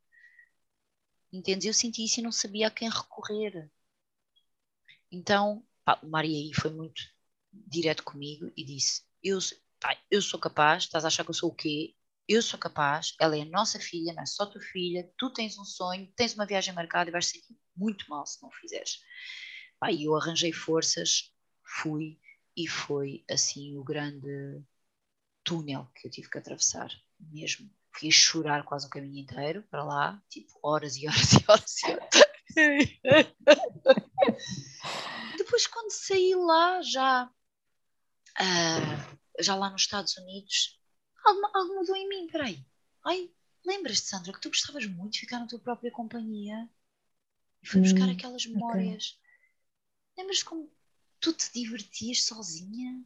[1.34, 1.66] Entendes?
[1.66, 3.70] Eu senti isso e não sabia a quem recorrer.
[5.12, 7.02] Então, pá, o Maria aí foi muito
[7.52, 9.40] direto comigo e disse: eu,
[9.80, 11.96] pá, eu sou capaz, estás a achar que eu sou o quê?
[12.28, 15.58] Eu sou capaz, ela é a nossa filha, não é só tua filha, tu tens
[15.58, 19.00] um sonho, tens uma viagem marcada e vais sentir muito mal se não fizeres.
[19.80, 21.32] Pá, e eu arranjei forças,
[21.64, 22.20] fui
[22.56, 24.62] e foi assim o grande
[25.44, 27.70] túnel que eu tive que atravessar mesmo.
[27.94, 31.92] Fui chorar quase o caminho inteiro para lá, tipo horas e horas e horas e
[31.92, 32.28] horas.
[35.38, 37.32] Depois quando saí lá já
[38.42, 40.77] uh, já lá nos Estados Unidos
[41.28, 42.66] algo, algo mudou em mim, peraí.
[43.06, 43.30] Ai,
[43.66, 46.70] lembras-te, Sandra, que tu gostavas muito de ficar na tua própria companhia?
[47.62, 49.18] E fui buscar hum, aquelas memórias.
[49.20, 50.24] Okay.
[50.24, 50.72] Lembras como
[51.20, 53.04] tu te divertias sozinha?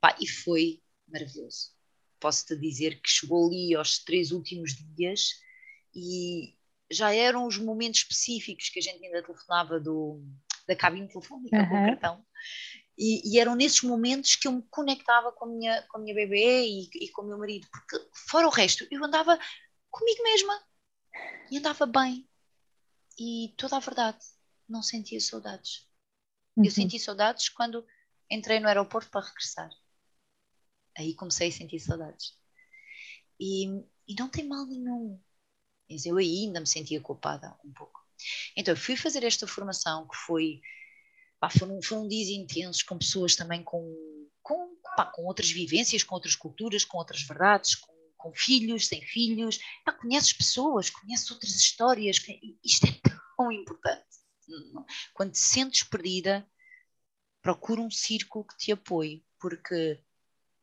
[0.00, 1.72] Pá, e foi maravilhoso.
[2.20, 5.40] Posso-te dizer que chegou ali aos três últimos dias
[5.94, 6.56] e
[6.90, 10.22] já eram os momentos específicos que a gente ainda telefonava do,
[10.66, 11.68] da cabine telefónica uhum.
[11.68, 12.26] com o cartão.
[12.96, 16.14] E, e, eram nesses momentos que eu me conectava com a minha, com a minha
[16.14, 19.36] bebê e, e com o meu marido, porque fora o resto, eu andava
[19.90, 20.64] comigo mesma
[21.50, 22.28] e andava bem.
[23.18, 24.24] E toda a verdade,
[24.68, 25.88] não sentia saudades.
[26.56, 26.64] Uhum.
[26.64, 27.84] Eu senti saudades quando
[28.30, 29.70] entrei no aeroporto para regressar.
[30.96, 32.36] Aí comecei a sentir saudades.
[33.38, 33.66] E,
[34.06, 35.20] e não tem mal nenhum.
[35.90, 38.04] Mas eu ainda me sentia culpada um pouco.
[38.56, 40.60] Então, fui fazer esta formação que foi
[41.44, 43.84] pá, foram, foram dias intensos com pessoas também com,
[44.42, 49.02] com, pá, com outras vivências, com outras culturas, com outras verdades, com, com filhos, sem
[49.02, 49.58] filhos.
[49.84, 52.16] Pá, conheces pessoas, conheces outras histórias.
[52.64, 54.04] Isto é tão importante.
[55.12, 56.46] Quando te sentes perdida,
[57.42, 60.02] procura um círculo que te apoie, porque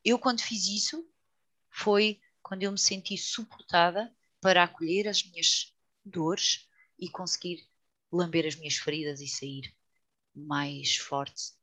[0.03, 1.07] eu, quando fiz isso,
[1.69, 6.67] foi quando eu me senti suportada para acolher as minhas dores
[6.97, 7.67] e conseguir
[8.11, 9.71] lamber as minhas feridas e sair
[10.35, 11.53] mais forte.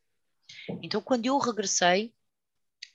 [0.82, 2.14] Então, quando eu regressei,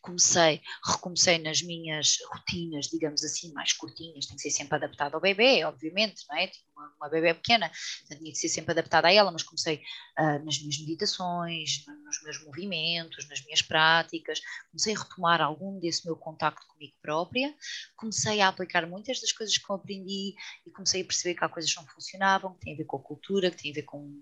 [0.03, 5.21] comecei, recomecei nas minhas rotinas, digamos assim, mais curtinhas, tem que ser sempre adaptado ao
[5.21, 6.47] bebê, obviamente, não é?
[6.47, 7.71] Tinha uma, uma bebê pequena,
[8.03, 9.81] então tinha que ser sempre adaptada a ela, mas comecei
[10.19, 16.05] uh, nas minhas meditações, nos meus movimentos, nas minhas práticas, comecei a retomar algum desse
[16.05, 17.55] meu contacto comigo própria,
[17.95, 20.35] comecei a aplicar muitas das coisas que eu aprendi
[20.67, 22.97] e comecei a perceber que há coisas que não funcionavam, que têm a ver com
[22.97, 24.21] a cultura, que têm a ver com,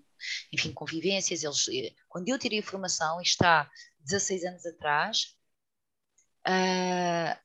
[0.52, 1.42] enfim, convivências.
[1.42, 3.68] Eles, eh, quando eu tirei a formação, está
[4.04, 5.41] 16 anos atrás,
[6.46, 7.42] uh,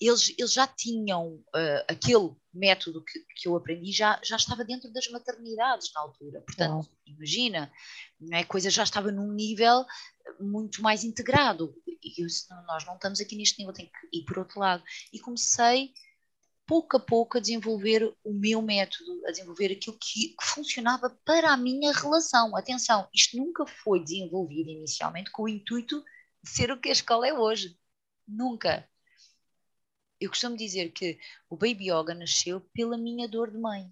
[0.00, 4.92] eles, eles já tinham uh, aquele método que, que eu aprendi, já, já estava dentro
[4.92, 6.40] das maternidades na altura.
[6.40, 7.72] Portanto, imagina,
[8.32, 9.84] a coisa já estava num nível
[10.40, 11.74] muito mais integrado.
[11.86, 14.60] E eu disse, não, nós não estamos aqui neste nível, tem que ir por outro
[14.60, 14.82] lado.
[15.12, 15.92] E comecei
[16.66, 21.50] pouco a pouco a desenvolver o meu método, a desenvolver aquilo que, que, funcionava para
[21.50, 22.54] a minha relação.
[22.54, 26.04] Atenção, isto nunca foi desenvolvido inicialmente com o intuito
[26.42, 27.76] de ser o que a escola é hoje.
[28.28, 28.86] Nunca.
[30.20, 33.90] Eu costumo dizer que o Baby Yoga nasceu pela minha dor de mãe.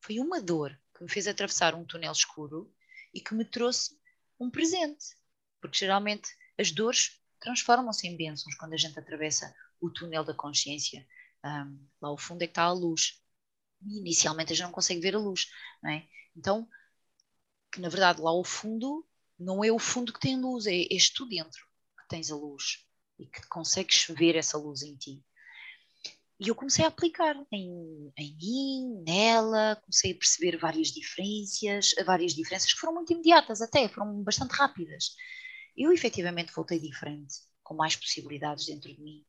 [0.00, 2.74] Foi uma dor que me fez atravessar um túnel escuro
[3.14, 3.96] e que me trouxe
[4.40, 5.16] um presente.
[5.60, 11.06] Porque geralmente as dores transformam-se em bênçãos quando a gente atravessa o túnel da consciência.
[11.44, 13.22] Um, lá ao fundo é que está a luz.
[13.86, 15.48] E inicialmente a gente não consegue ver a luz.
[15.80, 16.08] Não é?
[16.34, 16.68] Então,
[17.70, 19.06] que na verdade lá ao fundo
[19.38, 21.64] não é o fundo que tem luz, é, és tu dentro
[21.96, 22.87] que tens a luz
[23.18, 25.22] e que consegues ver essa luz em ti.
[26.40, 32.32] E eu comecei a aplicar em, em mim, nela, comecei a perceber várias diferenças, várias
[32.32, 35.16] diferenças que foram muito imediatas até, foram bastante rápidas.
[35.76, 39.24] Eu efetivamente voltei diferente, com mais possibilidades dentro de mim.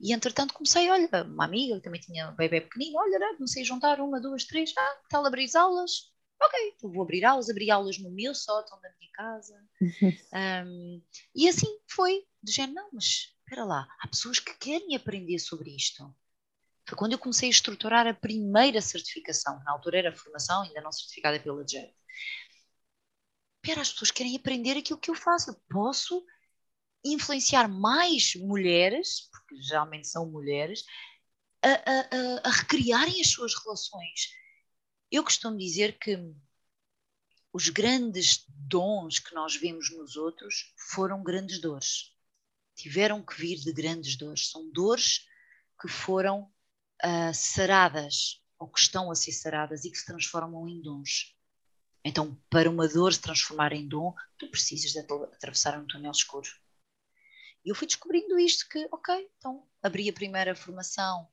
[0.00, 3.66] E entretanto comecei, olha, uma amiga que também tinha um bebê pequenino, olha, comecei a
[3.66, 6.10] juntar uma, duas, três, ah, que tal abrir aulas?
[6.42, 9.62] Ok, vou abrir aulas, abri aulas no meu sótão da minha casa.
[10.66, 11.02] um,
[11.34, 15.74] e assim foi, do género, não, mas espera lá, há pessoas que querem aprender sobre
[15.74, 16.14] isto.
[16.88, 20.92] Foi quando eu comecei a estruturar a primeira certificação, na altura era formação, ainda não
[20.92, 21.94] certificada pela JET.
[23.62, 25.50] Espera, as pessoas querem aprender aquilo que eu faço.
[25.50, 26.24] Eu posso
[27.04, 30.84] influenciar mais mulheres, porque geralmente são mulheres,
[31.62, 34.30] a, a, a, a recriarem as suas relações.
[35.10, 36.16] Eu costumo dizer que
[37.52, 42.14] os grandes dons que nós vemos nos outros foram grandes dores
[42.82, 44.50] tiveram que vir de grandes dores.
[44.50, 45.26] São dores
[45.80, 46.50] que foram
[47.04, 51.36] uh, saradas ou que estão a ser saradas e que se transformam em dons.
[52.04, 56.48] Então, para uma dor se transformar em dom, tu precisas de atravessar um túnel escuro.
[57.64, 61.28] E eu fui descobrindo isto que, ok, então abri a primeira formação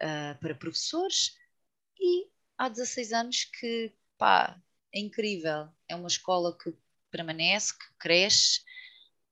[0.00, 1.36] uh, para professores
[1.98, 4.60] e há 16 anos que, pá,
[4.92, 5.68] é incrível.
[5.88, 6.72] É uma escola que
[7.10, 8.62] permanece, que cresce,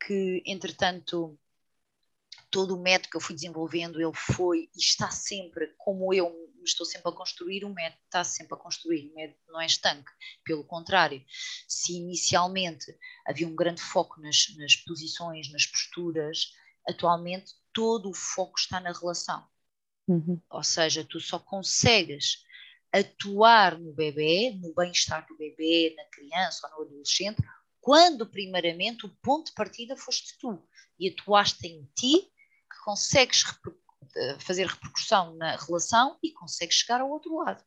[0.04, 1.38] que, entretanto,
[2.52, 6.64] todo o método que eu fui desenvolvendo, ele foi e está sempre, como eu me
[6.64, 10.12] estou sempre a construir, o método está sempre a construir, o método não é estanque,
[10.44, 11.24] pelo contrário,
[11.66, 12.94] se inicialmente
[13.26, 16.52] havia um grande foco nas, nas posições, nas posturas,
[16.86, 19.44] atualmente todo o foco está na relação.
[20.06, 20.40] Uhum.
[20.50, 22.44] Ou seja, tu só consegues
[22.92, 27.42] atuar no bebê, no bem-estar do bebê, na criança ou no adolescente,
[27.80, 30.62] quando primeiramente o ponto de partida foste tu
[30.98, 32.30] e atuaste em ti
[32.82, 33.44] consegues
[34.14, 37.64] eh, fazer repercussão na relação e consegues chegar ao outro lado.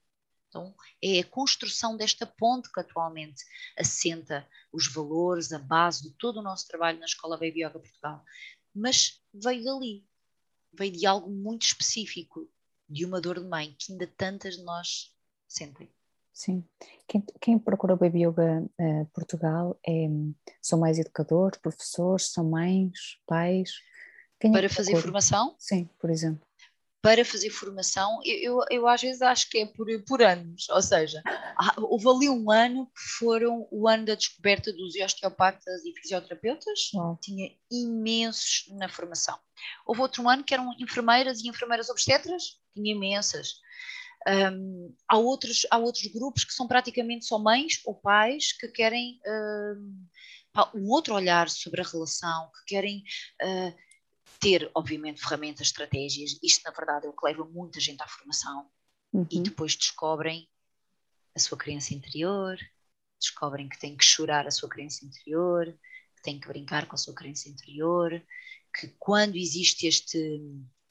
[0.47, 3.43] Então, é a construção desta ponte que atualmente
[3.77, 8.23] assenta os valores, a base de todo o nosso trabalho na Escola Baby Yoga Portugal.
[8.73, 10.07] Mas veio dali,
[10.71, 12.49] veio de algo muito específico,
[12.87, 15.13] de uma dor de mãe, que ainda tantas de nós
[15.47, 15.89] sentem.
[16.31, 16.63] Sim.
[17.07, 20.07] Quem, quem procura Baby Yoga uh, Portugal é,
[20.61, 23.71] são mais educadores, professores, são mães, pais?
[24.51, 25.55] Para fazer formação?
[25.57, 26.45] Sim, por exemplo.
[27.01, 30.81] Para fazer formação, eu, eu, eu às vezes acho que é por, por anos, ou
[30.81, 31.21] seja,
[31.77, 37.19] houve ali um ano que foram o ano da descoberta dos osteopatas e fisioterapeutas, Uau.
[37.21, 39.37] tinha imensos na formação.
[39.85, 43.59] Houve outro ano que eram enfermeiras e enfermeiras obstetras, tinha imensas.
[44.27, 49.19] Um, há, outros, há outros grupos que são praticamente só mães ou pais que querem
[49.27, 50.05] um,
[50.73, 53.03] um outro olhar sobre a relação, que querem
[53.43, 53.84] uh,
[54.45, 56.37] ter, obviamente, ferramentas, estratégias.
[56.43, 58.69] Isto, na verdade, é o que leva muita gente à formação.
[59.11, 59.25] Uhum.
[59.31, 60.47] E depois descobrem
[61.35, 62.55] a sua criança interior,
[63.19, 65.65] descobrem que têm que chorar a sua criança interior,
[66.15, 68.23] que têm que brincar com a sua criança interior,
[68.79, 70.39] que quando existe este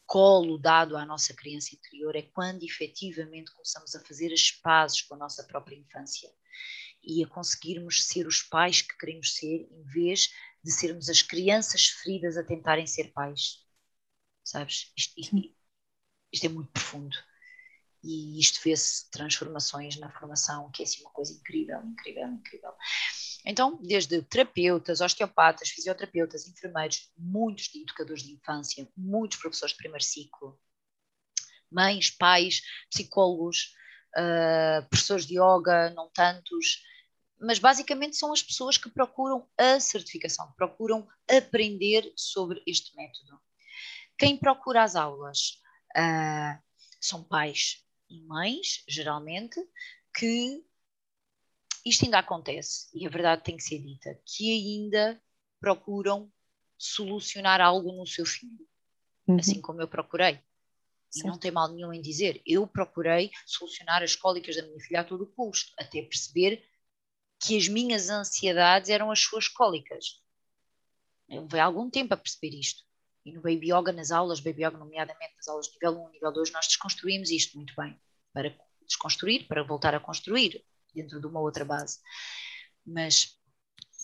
[0.05, 5.15] colo dado à nossa criança interior é quando efetivamente começamos a fazer as pazes com
[5.15, 6.29] a nossa própria infância
[7.03, 10.31] e a conseguirmos ser os pais que queremos ser em vez
[10.65, 13.63] de sermos as crianças feridas a tentarem ser pais.
[14.43, 14.93] Sabes?
[14.97, 15.21] Isto,
[16.33, 17.17] isto, é muito profundo.
[18.03, 22.73] E isto vê-se transformações na formação, que é assim uma coisa incrível, incrível, incrível.
[23.45, 30.05] Então, desde terapeutas, osteopatas, fisioterapeutas, enfermeiros, muitos de educadores de infância, muitos professores de primeiro
[30.05, 30.59] ciclo,
[31.71, 33.75] mães, pais, psicólogos,
[34.17, 36.83] uh, professores de yoga, não tantos,
[37.45, 43.41] mas basicamente são as pessoas que procuram a certificação, procuram aprender sobre este método.
[44.19, 45.61] Quem procura as aulas
[45.97, 46.63] uh,
[47.01, 49.61] são pais e mães, geralmente,
[50.17, 50.65] que
[51.85, 55.21] isto ainda acontece, e a verdade tem que ser dita, que ainda
[55.61, 56.33] procuram
[56.79, 58.67] solucionar algo no seu filho,
[59.27, 59.37] uhum.
[59.37, 60.41] assim como eu procurei.
[61.17, 65.01] E não tem mal nenhum em dizer, eu procurei solucionar as cólicas da minha filha
[65.01, 66.65] a todo custo, até perceber
[67.41, 70.21] que as minhas ansiedades eram as suas cólicas.
[71.29, 72.83] Levei algum tempo a perceber isto.
[73.25, 76.33] E no Baby Yoga, nas aulas, Baby Yoga, nomeadamente nas aulas de nível 1, nível
[76.33, 77.99] 2, nós desconstruímos isto muito bem.
[78.33, 78.55] Para
[78.87, 80.63] desconstruir, para voltar a construir
[80.95, 82.01] dentro de uma outra base.
[82.85, 83.39] Mas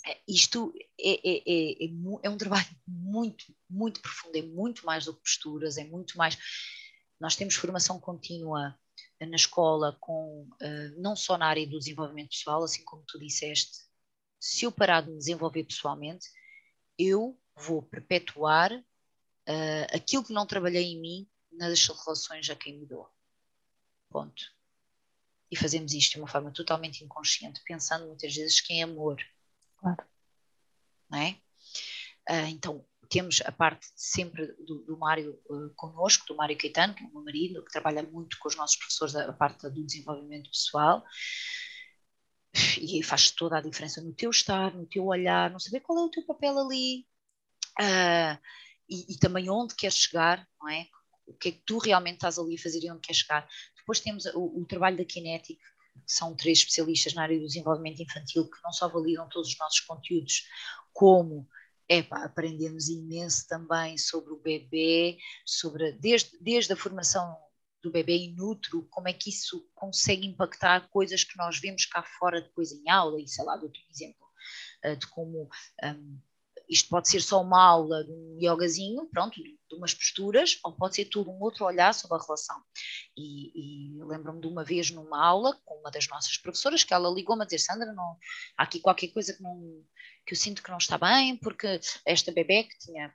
[0.07, 1.91] é, isto é, é, é, é,
[2.23, 6.39] é um trabalho muito, muito profundo, é muito mais do que posturas, é muito mais.
[7.21, 8.79] Nós temos formação contínua
[9.27, 13.79] na escola, com, uh, não só na área do desenvolvimento pessoal, assim como tu disseste,
[14.39, 16.29] se eu parar de me desenvolver pessoalmente,
[16.99, 22.87] eu vou perpetuar uh, aquilo que não trabalhei em mim nas relações a quem me
[22.87, 23.09] dou.
[24.09, 24.43] Ponto.
[25.51, 29.21] E fazemos isto de uma forma totalmente inconsciente, pensando muitas vezes que é amor.
[29.77, 30.05] Claro.
[31.11, 31.41] Não é?
[32.29, 37.03] Uh, então, temos a parte sempre do, do Mário uh, connosco, do Mário Caetano, que
[37.03, 39.85] é o meu marido, que trabalha muito com os nossos professores a, a parte do
[39.85, 41.05] desenvolvimento pessoal
[42.81, 46.03] e faz toda a diferença no teu estar, no teu olhar, não saber qual é
[46.03, 47.05] o teu papel ali
[47.81, 48.39] uh,
[48.89, 50.87] e, e, também onde queres chegar, não é?
[51.27, 53.49] O que é que tu realmente estás ali a fazer e onde queres chegar.
[53.77, 58.03] Depois temos o, o trabalho da Kinetic, que são três especialistas na área do desenvolvimento
[58.03, 60.45] infantil que não só validam todos os nossos conteúdos,
[60.93, 61.49] como
[61.93, 67.37] Epá, aprendemos imenso também sobre o bebê, sobre desde, desde a formação
[67.83, 72.05] do bebê in útero, como é que isso consegue impactar coisas que nós vemos cá
[72.05, 74.25] fora depois em aula, e sei lá, dou-te um exemplo
[74.85, 75.51] uh, de como
[75.83, 76.19] um,
[76.69, 80.95] isto pode ser só uma aula de um yogazinho, pronto, de umas posturas, ou pode
[80.95, 82.63] ser todo um outro olhar sobre a relação.
[83.17, 87.11] E, e lembro-me de uma vez numa aula com uma das nossas professoras que ela
[87.11, 88.17] ligou-me a dizer, Sandra, não,
[88.57, 89.85] há aqui qualquer coisa que não
[90.31, 93.13] que eu sinto que não está bem, porque esta bebê que tinha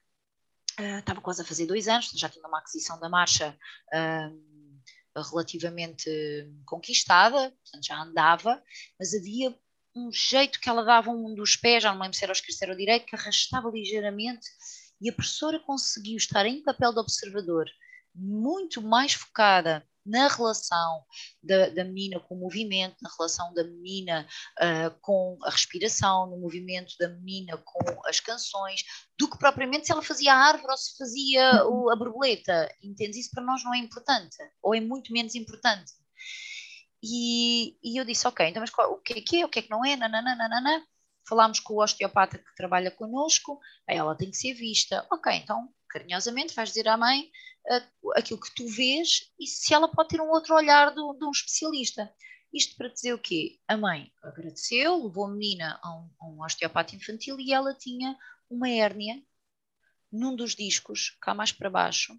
[0.78, 3.58] uh, estava quase a fazer dois anos, já tinha uma aquisição da marcha
[3.94, 6.10] uh, relativamente
[6.66, 8.62] conquistada, portanto já andava,
[9.00, 9.58] mas havia
[9.96, 12.58] um jeito que ela dava um dos pés, já não lembro se era o esquerdo,
[12.58, 14.50] se era o direito, que arrastava ligeiramente
[15.00, 17.66] e a professora conseguiu estar em papel de observador
[18.14, 21.04] muito mais focada na relação
[21.42, 24.28] da, da, menina com o movimento, na relação da menina
[24.60, 28.84] uh, com a respiração, no movimento da menina com as canções,
[29.18, 32.72] do que propriamente se ela fazia a árvore ou se fazia o, a borboleta.
[32.84, 33.18] Entendes?
[33.18, 35.94] Isso para nós não é importante, ou é muito menos importante.
[37.04, 39.60] E, e eu disse, ok, então mas qual, o que é que é, o que
[39.60, 40.84] é que não é, nananana.
[41.28, 45.06] Falámos com o osteopata que trabalha connosco, ela tem que ser vista.
[45.12, 47.32] Ok, então carinhosamente vais dizer à mãe
[47.70, 51.26] uh, aquilo que tu vês e se ela pode ter um outro olhar do, de
[51.26, 52.14] um especialista.
[52.54, 53.60] Isto para dizer o quê?
[53.66, 58.18] A mãe agradeceu, levou a menina a um, a um osteopata infantil e ela tinha
[58.50, 59.22] uma hérnia
[60.12, 62.18] num dos discos, cá mais para baixo,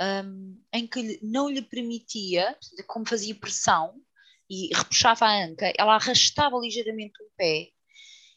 [0.00, 4.00] um, em que não lhe permitia, como fazia pressão
[4.48, 7.70] e repuxava a anca, ela arrastava ligeiramente o pé.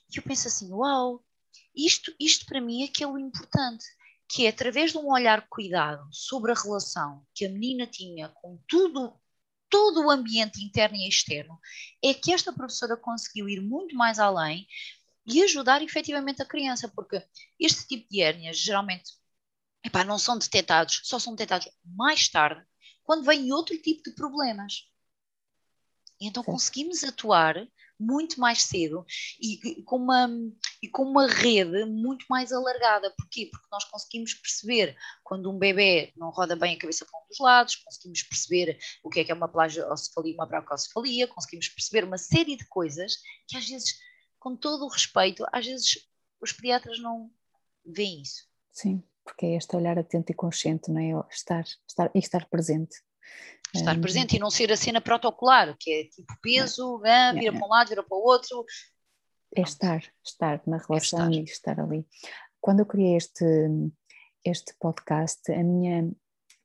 [0.10, 1.24] E eu penso assim: uau,
[1.76, 3.86] isto, isto para mim é que é o importante
[4.28, 8.60] que é através de um olhar cuidado sobre a relação que a menina tinha com
[8.68, 9.18] tudo,
[9.70, 11.60] todo o ambiente interno e externo,
[12.04, 14.68] é que esta professora conseguiu ir muito mais além
[15.26, 17.26] e ajudar efetivamente a criança, porque
[17.60, 19.12] este tipo de hérnias geralmente
[19.84, 22.66] epá, não são detectados, só são detectados mais tarde,
[23.04, 24.90] quando vem outro tipo de problemas.
[26.20, 27.68] Então conseguimos atuar
[28.00, 29.06] muito mais cedo
[29.42, 30.30] e com uma,
[30.82, 33.14] e com uma rede muito mais alargada.
[33.18, 33.50] Porquê?
[33.52, 37.40] Porque nós conseguimos perceber quando um bebê não roda bem a cabeça para um dos
[37.40, 42.18] lados, conseguimos perceber o que é que é uma plagiocefalia, uma bracocefalia, conseguimos perceber uma
[42.18, 43.18] série de coisas
[43.48, 43.98] que às vezes,
[44.40, 46.08] com todo o respeito, às vezes
[46.40, 47.32] os pediatras não
[47.86, 48.46] veem isso.
[48.72, 51.28] Sim, porque é este olhar atento e consciente, não é?
[51.32, 52.96] Estar, estar, e estar presente.
[53.76, 57.66] Estar presente e não ser a cena protocolar, que é tipo peso, ah, vira para
[57.66, 58.66] um lado, vira para o outro.
[59.56, 61.34] É estar, estar na relação é estar.
[61.34, 62.08] e estar ali.
[62.62, 63.46] Quando eu criei este,
[64.44, 66.12] este podcast, a minha,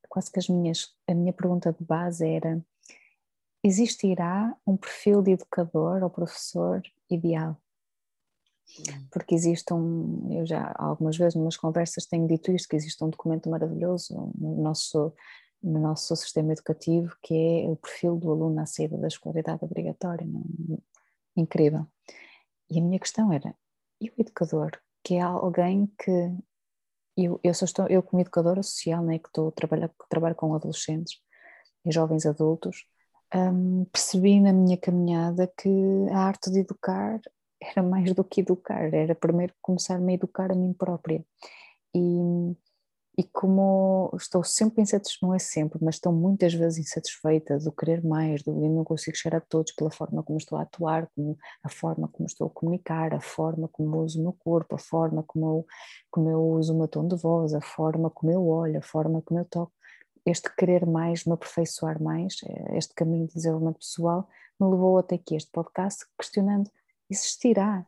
[0.09, 2.65] quase que as minhas, a minha pergunta de base era:
[3.63, 7.61] existirá um perfil de educador ou professor ideal?
[9.11, 13.11] Porque existe um, eu já algumas vezes, nas conversas, tenho dito isto: que existe um
[13.11, 15.13] documento maravilhoso no nosso
[15.63, 20.27] no nosso sistema educativo, que é o perfil do aluno à saída da escolaridade obrigatória.
[20.27, 20.43] Não?
[21.37, 21.87] Incrível.
[22.71, 23.55] E a minha questão era:
[24.01, 24.73] e o educador,
[25.05, 26.11] que é alguém que.
[27.15, 30.55] Eu, eu, só estou, eu como educadora social, né, que estou a trabalhar, trabalho com
[30.55, 31.21] adolescentes
[31.85, 32.87] e jovens adultos,
[33.35, 35.69] um, percebi na minha caminhada que
[36.11, 37.21] a arte de educar
[37.61, 41.25] era mais do que educar, era primeiro começar-me a educar a mim própria.
[41.95, 41.99] E
[43.17, 48.03] e como estou sempre insatisfeita, não é sempre, mas estou muitas vezes insatisfeita do querer
[48.03, 51.69] mais, do não consigo chegar a todos pela forma como estou a atuar, como, a
[51.69, 55.47] forma como estou a comunicar, a forma como uso o meu corpo, a forma como
[55.47, 55.67] eu,
[56.11, 59.21] como eu uso o meu tom de voz, a forma como eu olho, a forma
[59.21, 59.73] como eu toco.
[60.25, 64.27] Este querer mais, me aperfeiçoar mais, eh, este caminho de desenvolvimento pessoal,
[64.59, 66.71] me levou até aqui este podcast questionando:
[67.11, 67.87] existirá?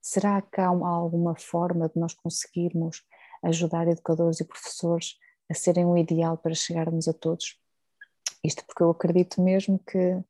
[0.00, 3.02] Será que há alguma forma de nós conseguirmos
[3.44, 5.18] ajudar educadores e professores
[5.50, 7.58] a serem o ideal para chegarmos a todos.
[8.42, 10.22] Isto porque eu acredito mesmo que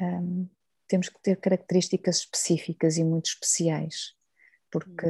[0.00, 0.48] um,
[0.86, 4.14] temos que ter características específicas e muito especiais,
[4.70, 5.06] porque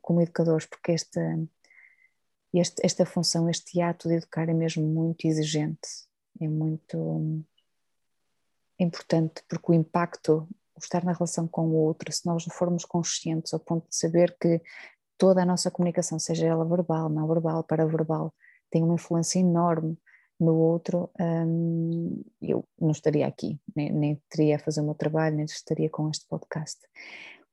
[0.00, 1.20] como educadores, porque esta,
[2.82, 5.88] esta função, este ato de educar é mesmo muito exigente,
[6.40, 7.44] é muito hum,
[8.78, 12.84] importante, porque o impacto, o estar na relação com o outro, se nós não formos
[12.84, 14.60] conscientes ao ponto de saber que
[15.22, 18.34] toda a nossa comunicação, seja ela verbal, não verbal, paraverbal,
[18.68, 19.96] tem uma influência enorme
[20.40, 25.36] no outro, hum, eu não estaria aqui, nem, nem teria a fazer o meu trabalho,
[25.36, 26.80] nem estaria com este podcast.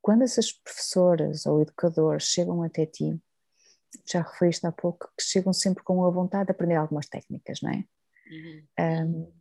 [0.01, 3.15] Quando essas professoras ou educadores chegam até ti,
[4.03, 7.69] já referiste há pouco, que chegam sempre com a vontade de aprender algumas técnicas, não
[7.69, 7.85] é?
[8.31, 8.63] Uhum.
[8.79, 9.31] Um,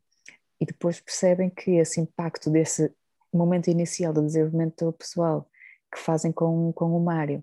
[0.61, 2.93] e depois percebem que esse impacto desse
[3.33, 5.49] momento inicial do desenvolvimento pessoal
[5.91, 7.43] que fazem com, com o Mário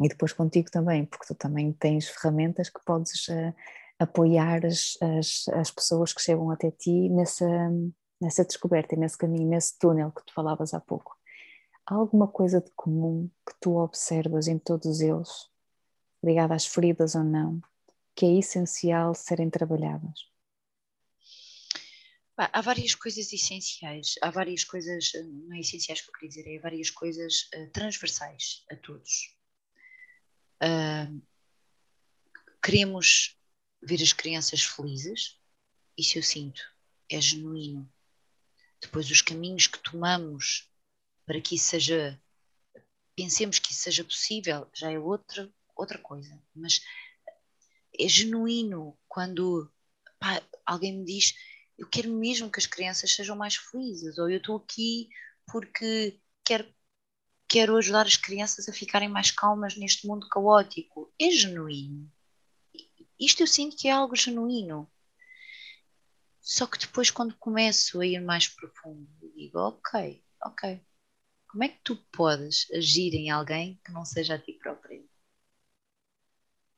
[0.00, 3.54] e depois contigo também, porque tu também tens ferramentas que podes uh,
[3.98, 7.46] apoiar as, as, as, pessoas que chegam até ti nessa,
[8.20, 11.14] nessa descoberta, nesse caminho, nesse túnel que tu falavas há pouco.
[11.86, 15.50] Há alguma coisa de comum que tu observas em todos eles,
[16.24, 17.60] ligada às feridas ou não,
[18.14, 20.30] que é essencial serem trabalhadas?
[22.38, 25.12] Há várias coisas essenciais, há várias coisas,
[25.46, 29.38] não é essenciais que eu queria dizer, é várias coisas uh, transversais a todos.
[30.62, 31.22] Uh,
[32.62, 33.36] queremos
[33.82, 35.38] ver as crianças felizes,
[35.96, 36.62] isso eu sinto,
[37.10, 37.90] é genuíno.
[38.80, 40.70] Depois, os caminhos que tomamos
[41.26, 42.20] para que isso seja,
[43.14, 46.42] pensemos que isso seja possível, já é outra, outra coisa.
[46.54, 46.80] Mas
[47.98, 49.70] é genuíno quando
[50.18, 51.34] pá, alguém me diz
[51.80, 55.08] eu quero mesmo que as crianças sejam mais felizes, ou eu estou aqui
[55.50, 56.70] porque quero,
[57.50, 61.12] quero ajudar as crianças a ficarem mais calmas neste mundo caótico.
[61.20, 62.08] É genuíno.
[63.18, 64.88] Isto eu sinto que é algo genuíno.
[66.40, 70.80] Só que depois, quando começo a ir mais profundo, digo: ok, ok,
[71.48, 75.04] como é que tu podes agir em alguém que não seja a ti próprio?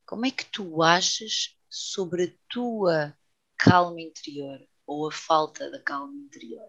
[0.06, 3.16] Como é que tu ages sobre a tua
[3.58, 6.66] calma interior ou a falta da calma interior?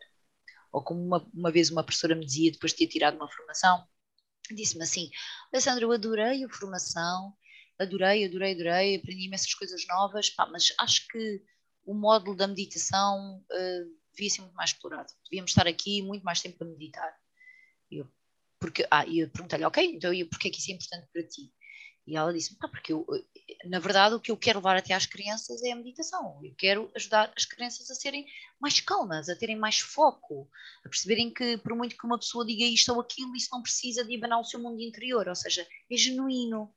[0.74, 3.88] Ou como uma, uma vez uma professora me dizia, depois de ter tirado uma formação,
[4.52, 5.10] disse-me assim:
[5.52, 7.34] Alessandra, eu adorei a formação,
[7.80, 11.42] adorei, adorei, adorei, aprendi imensas coisas novas, pá, mas acho que
[11.86, 15.12] o módulo da meditação uh, devia ser muito mais explorado.
[15.26, 17.14] Devíamos estar aqui muito mais tempo a meditar.
[17.92, 18.08] Eu,
[18.60, 21.52] porque, ah, eu perguntei-lhe, ok, então e porquê é que isso é importante para ti?
[22.06, 23.06] E ela disse: ah, porque eu,
[23.66, 26.40] na verdade, o que eu quero levar até às crianças é a meditação.
[26.44, 28.26] Eu quero ajudar as crianças a serem
[28.60, 30.50] mais calmas, a terem mais foco,
[30.86, 34.04] a perceberem que, por muito que uma pessoa diga isto ou aquilo, isso não precisa
[34.04, 36.74] de abanar o seu mundo interior, ou seja, é genuíno.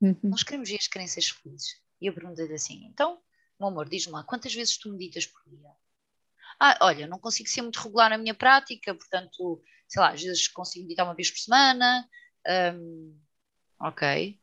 [0.00, 0.18] Uhum.
[0.24, 1.78] Nós queremos ver as crianças felizes.
[2.00, 3.20] E eu perguntei-lhe assim: então,
[3.58, 5.70] meu amor, diz-me lá, quantas vezes tu meditas por dia?
[6.58, 10.48] Ah, olha, não consigo ser muito regular na minha prática, portanto, sei lá, às vezes
[10.48, 12.08] consigo meditar uma vez por semana.
[12.74, 13.18] Um,
[13.80, 14.38] ok.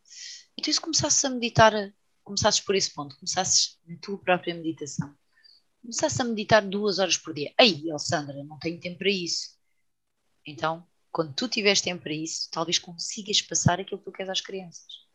[0.58, 1.74] Então, se começasses a meditar,
[2.24, 5.14] começasses por esse ponto, começasses na tua própria meditação,
[5.82, 7.54] começasses a meditar duas horas por dia.
[7.60, 9.56] Ei, Alessandra, não tenho tempo para isso.
[10.46, 14.42] Então, quando tu tiveres tempo para isso, talvez consigas passar aquilo que tu queres às
[14.42, 15.07] crianças.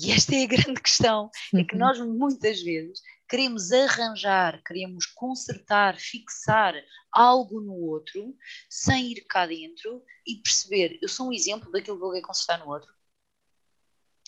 [0.00, 1.80] E esta é a grande questão, é que uhum.
[1.80, 6.74] nós muitas vezes queremos arranjar, queremos consertar, fixar
[7.10, 8.36] algo no outro,
[8.70, 12.64] sem ir cá dentro e perceber, eu sou um exemplo daquilo que eu quero consertar
[12.64, 12.92] no outro.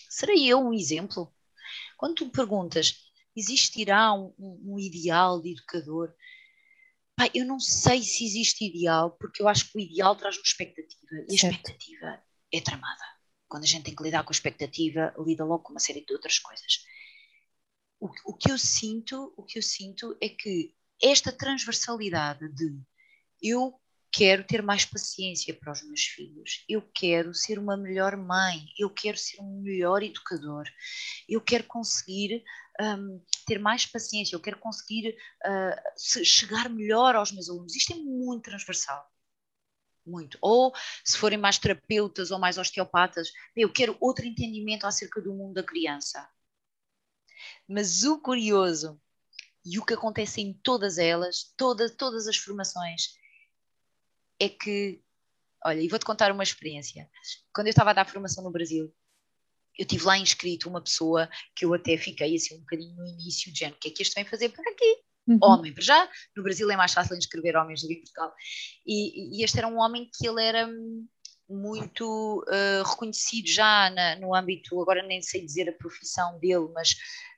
[0.09, 1.33] Serei eu um exemplo?
[1.97, 2.97] Quando tu perguntas,
[3.33, 6.13] existirá um, um, um ideal de educador?
[7.15, 11.15] Pai, eu não sei se existe ideal, porque eu acho que o ideal traz-nos expectativa,
[11.29, 11.55] e a certo.
[11.55, 13.20] expectativa é tramada.
[13.51, 16.13] Quando a gente tem que lidar com a expectativa, lida logo com uma série de
[16.13, 16.85] outras coisas
[18.01, 22.75] o, o que eu sinto, o que eu sinto é que esta transversalidade de
[23.41, 23.79] eu
[24.11, 28.89] quero ter mais paciência para os meus filhos, eu quero ser uma melhor mãe, eu
[28.89, 30.65] quero ser um melhor educador,
[31.29, 32.43] eu quero conseguir
[32.81, 37.75] um, ter mais paciência, eu quero conseguir uh, chegar melhor aos meus alunos.
[37.75, 39.10] Isto é muito transversal.
[40.05, 40.37] Muito.
[40.41, 40.73] Ou
[41.03, 45.63] se forem mais terapeutas ou mais osteopatas, eu quero outro entendimento acerca do mundo da
[45.63, 46.27] criança.
[47.67, 48.99] Mas o curioso
[49.63, 53.15] e o que acontece em todas elas, toda, todas as formações,
[54.39, 55.03] é que,
[55.63, 57.09] olha, e vou-te contar uma experiência.
[57.53, 58.91] Quando eu estava a dar formação no Brasil,
[59.77, 63.53] eu tive lá inscrito uma pessoa que eu até fiquei assim um bocadinho no início,
[63.53, 65.03] de o que é que este vem fazer para aqui?
[65.27, 65.37] Uhum.
[65.41, 68.33] Homem, para já, no Brasil é mais fácil inscrever homens do que em Portugal.
[68.85, 71.07] E, e este era um homem que ele era hum,
[71.51, 76.91] muito uh, reconhecido já na, no âmbito, agora nem sei dizer a profissão dele, mas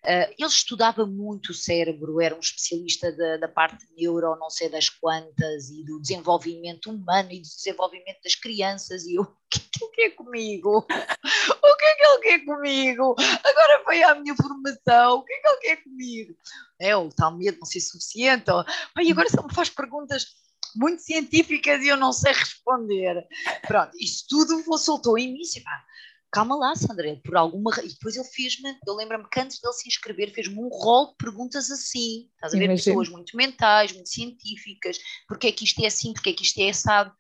[0.05, 4.69] uh, ele estudava muito o cérebro, era um especialista da, da parte neuro, não sei
[4.69, 9.59] das quantas, e do desenvolvimento humano e do desenvolvimento das crianças, e eu, o que,
[9.59, 10.77] que ele quer comigo?
[10.77, 13.15] O que é que ele quer comigo?
[13.19, 16.35] Agora foi a minha formação, o que é que ele quer comigo?
[16.79, 20.42] É o tal medo não ser suficiente, ou, agora ele me faz perguntas
[20.75, 23.27] muito científicas e eu não sei responder.
[23.67, 25.41] Pronto, isso tudo soltou em mim.
[25.63, 25.85] Pá,
[26.31, 29.87] calma lá, Sandra, por alguma E depois ele fez-me, eu lembro-me que antes dele se
[29.87, 32.29] inscrever, fez-me um rol de perguntas assim.
[32.35, 32.65] Estás a ver?
[32.65, 32.95] Imagina.
[32.95, 34.97] Pessoas muito mentais, muito científicas.
[35.27, 37.13] Porque é que isto é assim, porque é que isto é assado.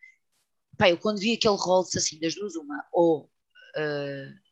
[0.77, 4.43] Pá, eu quando vi aquele rol, disse assim, das duas, uma, ou uh,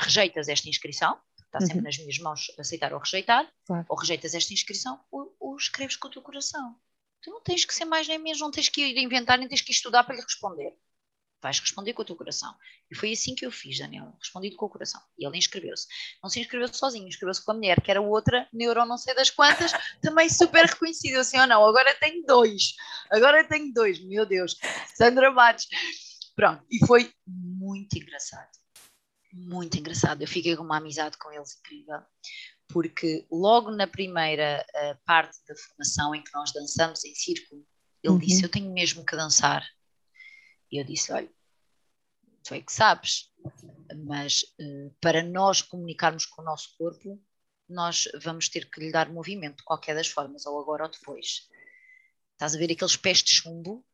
[0.00, 1.84] rejeitas esta inscrição, está sempre uhum.
[1.84, 3.84] nas minhas mãos aceitar ou rejeitar, claro.
[3.88, 6.76] ou rejeitas esta inscrição, ou, ou escreves com o teu coração.
[7.22, 9.60] Tu não tens que ser mais nem menos, não tens que ir inventar, nem tens
[9.60, 10.72] que estudar para lhe responder.
[11.40, 12.52] Vais responder com o teu coração.
[12.90, 14.12] E foi assim que eu fiz, Daniel.
[14.18, 15.00] Respondi com o coração.
[15.16, 15.86] E ele inscreveu-se.
[16.20, 19.30] Não se inscreveu sozinho, inscreveu-se com a mulher, que era outra, neuro não sei das
[19.30, 21.20] quantas, também super reconhecida.
[21.20, 22.74] Assim ou não, agora tenho dois.
[23.10, 24.56] Agora tenho dois, meu Deus.
[24.96, 25.68] Sandra Matos.
[26.34, 26.64] Pronto.
[26.70, 28.50] E foi muito engraçado.
[29.32, 30.22] Muito engraçado.
[30.22, 32.02] Eu fiquei com uma amizade com eles incrível
[32.68, 37.66] porque logo na primeira uh, parte da formação em que nós dançamos em círculo,
[38.02, 38.18] ele uhum.
[38.18, 39.66] disse: Eu tenho mesmo que dançar.
[40.70, 41.30] E eu disse: Olha,
[42.44, 43.32] tu é que sabes.
[44.06, 47.20] Mas uh, para nós comunicarmos com o nosso corpo,
[47.68, 51.48] nós vamos ter que lhe dar movimento de qualquer das formas, ou agora ou depois.
[52.32, 53.84] Estás a ver aqueles pés de chumbo?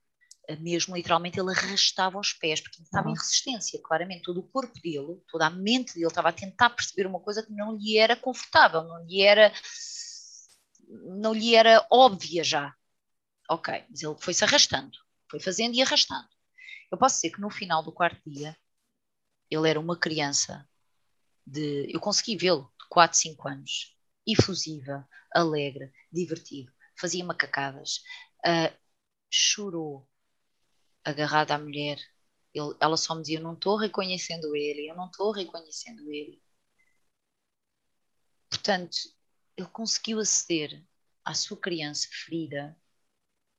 [0.60, 3.14] Mesmo literalmente ele arrastava os pés, porque estava uhum.
[3.14, 4.22] em resistência, claramente.
[4.22, 7.52] Todo o corpo dele, toda a mente dele estava a tentar perceber uma coisa que
[7.52, 9.52] não lhe era confortável, não lhe era,
[11.20, 12.74] não lhe era óbvia já.
[13.48, 14.96] Ok, mas ele foi-se arrastando,
[15.30, 16.28] foi fazendo e arrastando.
[16.90, 18.56] Eu posso dizer que no final do quarto dia,
[19.50, 20.66] ele era uma criança
[21.46, 21.90] de.
[21.92, 28.02] Eu consegui vê-lo, de 4, 5 anos, efusiva, alegre, divertido, fazia macacadas,
[28.46, 28.74] uh,
[29.30, 30.08] chorou
[31.04, 31.98] agarrada à mulher.
[32.52, 36.42] Ele, ela só me dizia: Eu não estou reconhecendo ele, eu não estou reconhecendo ele.
[38.48, 38.96] Portanto,
[39.56, 40.82] ele conseguiu aceder
[41.24, 42.76] à sua criança ferida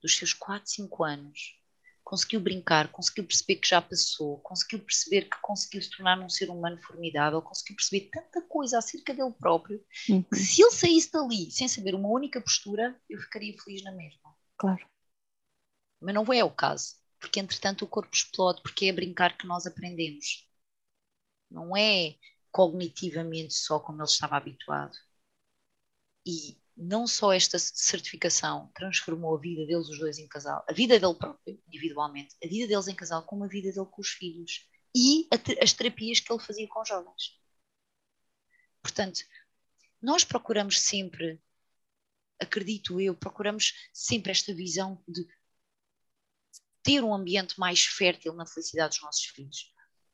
[0.02, 1.60] dos seus 4, 5 anos
[2.06, 6.52] conseguiu brincar, conseguiu perceber que já passou, conseguiu perceber que conseguiu se tornar um ser
[6.52, 10.22] humano formidável, conseguiu perceber tanta coisa acerca dele próprio, uhum.
[10.22, 14.36] que se ele saísse dali sem saber uma única postura, eu ficaria feliz na mesma.
[14.56, 14.86] Claro.
[16.00, 19.47] Mas não é o caso, porque entretanto o corpo explode, porque é a brincar que
[19.47, 20.47] nós aprendemos.
[21.49, 22.15] Não é
[22.51, 24.95] cognitivamente só como ele estava habituado.
[26.23, 30.99] E não só esta certificação transformou a vida deles, os dois em casal, a vida
[30.99, 34.69] dele próprio, individualmente, a vida deles em casal, como a vida dele com os filhos
[34.95, 35.28] e
[35.59, 37.39] as terapias que ele fazia com jovens.
[38.84, 39.21] Portanto,
[39.99, 41.41] nós procuramos sempre,
[42.39, 45.28] acredito eu, procuramos sempre esta visão de
[46.86, 49.73] ter um ambiente mais fértil na felicidade dos nossos filhos.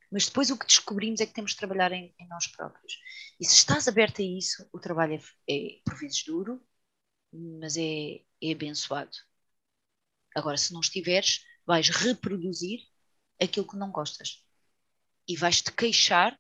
[0.09, 2.97] Mas depois o que descobrimos é que temos de trabalhar em, em nós próprios.
[3.39, 6.65] E se estás aberto a isso, o trabalho é, é por vezes duro,
[7.31, 9.11] mas é, é abençoado.
[10.33, 12.79] Agora, se não estiveres, vais reproduzir
[13.39, 14.45] aquilo que não gostas.
[15.27, 16.39] E vais-te queixar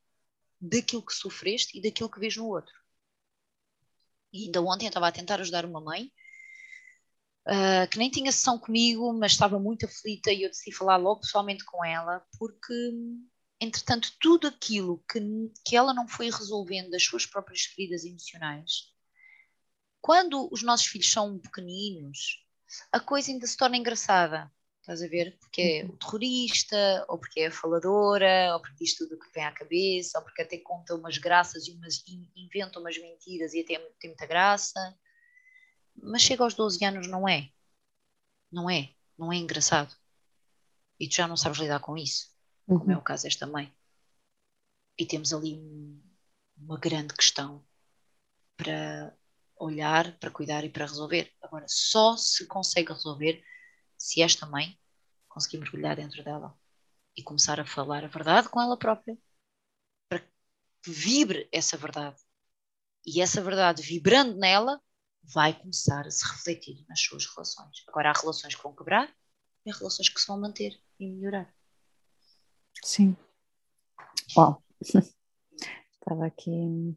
[0.59, 2.73] daquilo que sofreste e daquilo que vês no outro.
[4.31, 6.11] E ainda ontem eu estava a tentar ajudar uma mãe
[7.47, 11.21] uh, que nem tinha sessão comigo, mas estava muito aflita e eu decidi falar logo
[11.21, 12.73] pessoalmente com ela, porque
[13.61, 15.19] entretanto, tudo aquilo que,
[15.63, 18.91] que ela não foi resolvendo das suas próprias feridas emocionais,
[20.01, 22.43] quando os nossos filhos são pequeninos,
[22.91, 24.51] a coisa ainda se torna engraçada.
[24.79, 25.37] Estás a ver?
[25.39, 29.31] Porque é o terrorista, ou porque é a faladora, ou porque diz tudo o que
[29.31, 32.03] vem à cabeça, ou porque até conta umas graças e umas,
[32.35, 34.97] inventa umas mentiras e até tem muita graça.
[35.95, 37.49] Mas chega aos 12 anos, não é.
[38.51, 38.93] Não é.
[39.17, 39.95] Não é engraçado.
[40.99, 42.31] E tu já não sabes lidar com isso
[42.71, 42.79] uhum.
[42.79, 43.73] como é o caso desta mãe.
[44.97, 46.01] E temos ali um,
[46.57, 47.63] uma grande questão
[48.55, 49.15] para
[49.57, 51.31] olhar, para cuidar e para resolver.
[51.41, 53.43] Agora, só se consegue resolver
[53.97, 54.77] se esta mãe
[55.27, 56.57] conseguir mergulhar dentro dela
[57.15, 59.17] e começar a falar a verdade com ela própria,
[60.09, 60.29] para que
[60.89, 62.21] vibre essa verdade.
[63.05, 64.81] E essa verdade vibrando nela
[65.23, 67.83] vai começar a se refletir nas suas relações.
[67.87, 69.09] Agora há relações que vão quebrar
[69.65, 71.53] e há relações que se vão manter e melhorar.
[72.83, 73.15] Sim.
[74.35, 74.63] Uau.
[75.93, 76.51] Estava aqui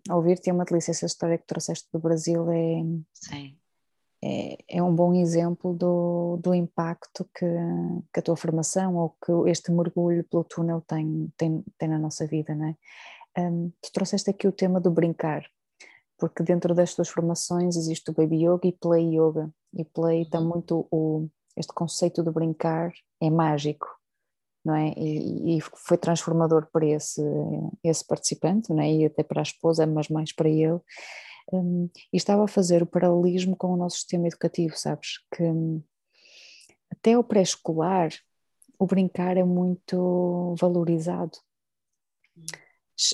[0.08, 2.50] a ouvir-te, é uma delícia essa história que trouxeste do Brasil.
[2.50, 3.58] É, Sim.
[4.22, 7.44] É, é um bom exemplo do, do impacto que,
[8.10, 12.26] que a tua formação ou que este mergulho pelo túnel tem, tem, tem na nossa
[12.26, 12.76] vida, não é?
[13.36, 15.44] Um, tu trouxeste aqui o tema do brincar,
[16.24, 20.40] porque dentro das tuas formações existe o Baby Yoga e Play Yoga, e Play está
[20.40, 20.48] uhum.
[20.48, 23.86] muito o, este conceito de brincar é mágico,
[24.64, 24.94] não é?
[24.96, 27.20] E, e, foi transformador para esse,
[27.82, 28.90] esse participante, não é?
[28.90, 30.80] E até para a esposa, mas mais para ele.
[31.52, 35.18] Um, e estava a fazer o paralelismo com o nosso sistema educativo, sabes?
[35.30, 35.82] Que um,
[36.90, 38.12] até o pré-escolar
[38.78, 41.36] o brincar é muito valorizado.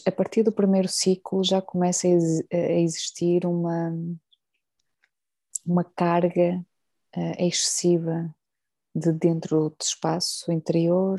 [0.06, 3.92] A partir do primeiro ciclo já começa a, existir uma,
[5.64, 6.64] uma carga
[7.16, 8.34] uh, excessiva
[8.94, 11.18] de dentro do espaço interior,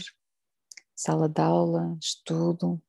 [0.95, 2.79] sala de aula, estudo,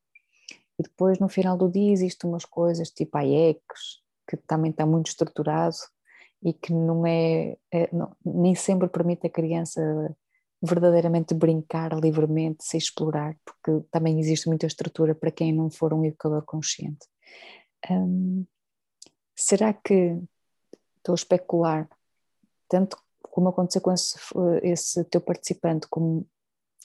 [0.79, 4.85] e depois no final do dia existem umas coisas tipo a IECs, que também está
[4.85, 5.77] muito estruturado
[6.43, 9.81] e que não é, é não, nem sempre permite a criança
[10.63, 16.05] verdadeiramente brincar livremente, se explorar, porque também existe muita estrutura para quem não for um
[16.05, 17.07] educador consciente.
[17.91, 18.47] Hum,
[19.35, 20.19] será que
[20.99, 21.89] estou a especular,
[22.69, 24.17] tanto como aconteceu com esse,
[24.63, 26.27] esse teu participante, como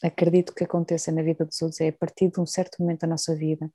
[0.02, 3.08] acredito que aconteça na vida dos outros é a partir de um certo momento da
[3.08, 3.72] nossa vida,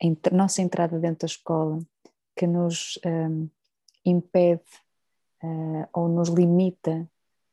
[0.00, 1.78] a nossa entrada dentro da escola,
[2.36, 3.48] que nos um,
[4.04, 4.62] impede
[5.42, 7.08] uh, ou nos limita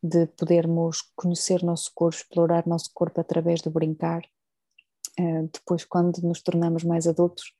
[0.05, 4.21] de podermos conhecer nosso corpo, explorar nosso corpo através do brincar,
[5.19, 7.53] Uh, depois, quando nos tornamos mais adultos,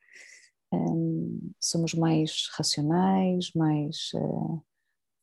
[0.74, 4.62] um, somos mais racionais, mais uh,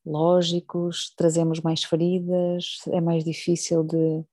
[0.04, 4.24] lógicos, trazemos mais feridas, é mais difícil de,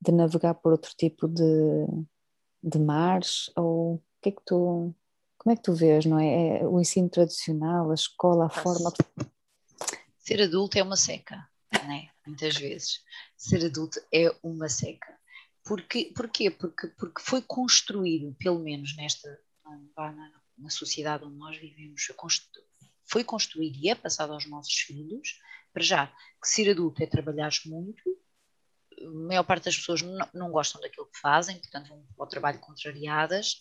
[0.00, 1.42] de navegar por outro tipo de,
[2.62, 4.94] de mares, ou que é que tu,
[5.38, 6.58] como é que tu vês, não é?
[6.58, 8.92] é o ensino tradicional, a escola, a forma...
[10.18, 12.10] Ser adulto é uma seca, não é?
[12.26, 13.02] Muitas vezes.
[13.36, 15.16] Ser adulto é uma seca.
[15.64, 16.12] Porquê?
[16.14, 16.50] Porquê?
[16.50, 19.40] Porque, porque foi construído, pelo menos nesta,
[19.96, 22.06] na, na sociedade onde nós vivemos,
[23.04, 25.40] foi construído e é passado aos nossos filhos,
[25.72, 28.02] para já, que ser adulto é trabalhar muito,
[28.98, 32.58] a maior parte das pessoas não, não, gostam daquilo que fazem, portanto vão ao trabalho
[32.60, 33.60] contrariadas,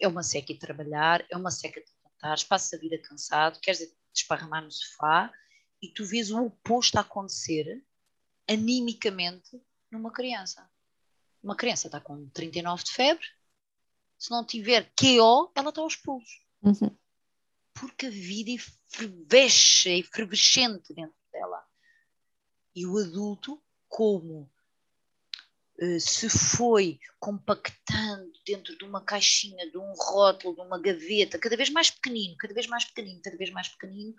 [0.00, 3.72] é uma seca de trabalhar, é uma seca de levantar, passa a vida cansado, quer
[3.72, 5.30] dizer, desparramar no sofá,
[5.84, 7.84] e tu vês o oposto a acontecer
[8.48, 10.66] animicamente numa criança.
[11.42, 13.26] Uma criança está com 39 de febre,
[14.18, 16.42] se não tiver QO, ela está aos pulos.
[16.62, 16.96] Uhum.
[17.74, 21.62] Porque a vida efervesce, é efervescente dentro dela.
[22.74, 24.50] E o adulto, como
[25.78, 31.56] uh, se foi compactando dentro de uma caixinha, de um rótulo, de uma gaveta, cada
[31.56, 34.14] vez mais pequenino, cada vez mais pequenino, cada vez mais pequenino,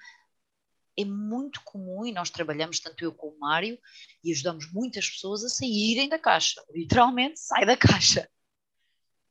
[0.98, 3.78] é muito comum e nós trabalhamos, tanto eu como o Mário,
[4.24, 6.64] e ajudamos muitas pessoas a saírem da caixa.
[6.72, 8.30] Literalmente, sai da caixa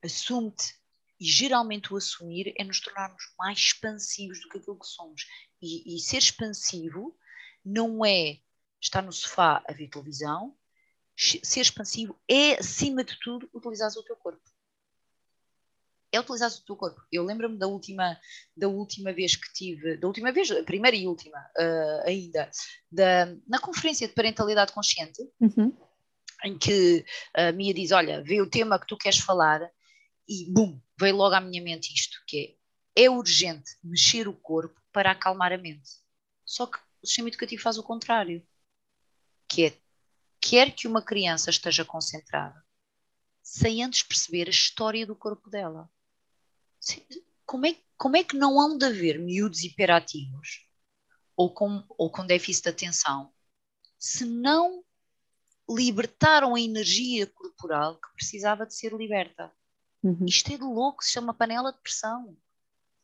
[0.05, 0.75] assume-te.
[1.19, 5.27] E geralmente o assumir é nos tornarmos mais expansivos do que aquilo que somos.
[5.63, 7.17] E, e ser expansivo
[7.65, 8.41] não é
[8.81, 10.57] estar no sofá a ver televisão,
[11.17, 14.44] ser expansivo é, acima de tudo, utilizar o teu corpo.
[16.15, 17.03] É utilizar o teu corpo.
[17.11, 18.19] Eu lembro-me da última,
[18.57, 22.49] da última vez que tive, da última vez, a primeira e última uh, ainda,
[22.91, 25.77] da, na conferência de parentalidade consciente, uhum.
[26.45, 27.05] em que
[27.35, 29.61] a Mia diz: Olha, vê o tema que tu queres falar
[30.29, 32.57] e bum, veio logo à minha mente isto, que
[32.97, 35.91] é, é urgente mexer o corpo para acalmar a mente.
[36.45, 38.47] Só que o sistema educativo faz o contrário,
[39.49, 39.79] que é,
[40.41, 42.63] quer que uma criança esteja concentrada,
[43.43, 45.91] sem antes perceber a história do corpo dela.
[47.47, 50.67] Como é, como é que não hão de haver miúdos hiperativos
[51.37, 53.33] ou com, ou com déficit de atenção
[53.99, 54.85] se não
[55.69, 59.53] libertaram a energia corporal que precisava de ser liberta?
[60.03, 60.27] Uhum.
[60.27, 62.37] Isto é de louco, se chama panela de pressão.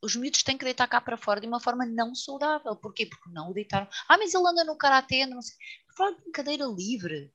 [0.02, 2.76] Os miúdos têm que deitar cá para fora de uma forma não saudável.
[2.76, 3.06] Porquê?
[3.06, 3.88] Porque não o deitaram.
[4.08, 5.56] Ah, mas ele anda no karatê, não sei.
[5.80, 7.32] Estou a falar de brincadeira livre.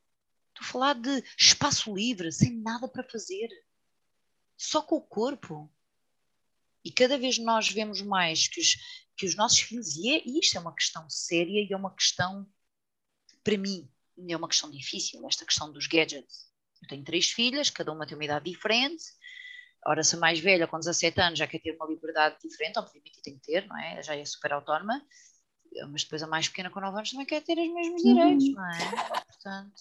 [0.49, 3.49] Estou a falar de espaço livre, sem nada para fazer.
[4.57, 5.71] Só com o corpo.
[6.85, 8.75] E cada vez nós vemos mais que os,
[9.17, 11.93] que os nossos filhos, e, é, e isto é uma questão séria e é uma
[11.93, 12.47] questão,
[13.43, 13.89] para mim,
[14.29, 16.45] é uma questão difícil, esta questão dos gadgets.
[16.81, 19.03] Eu tenho três filhas, cada uma tem uma idade diferente,
[19.87, 23.21] Ora, se a mais velha, com 17 anos, já quer ter uma liberdade diferente, obviamente
[23.21, 24.01] tem que ter, não é?
[24.01, 24.99] Já é super autónoma,
[25.91, 28.13] mas depois a mais pequena, com 9 anos, também quer ter os mesmos uhum.
[28.15, 29.23] direitos, não é?
[29.27, 29.73] Portanto,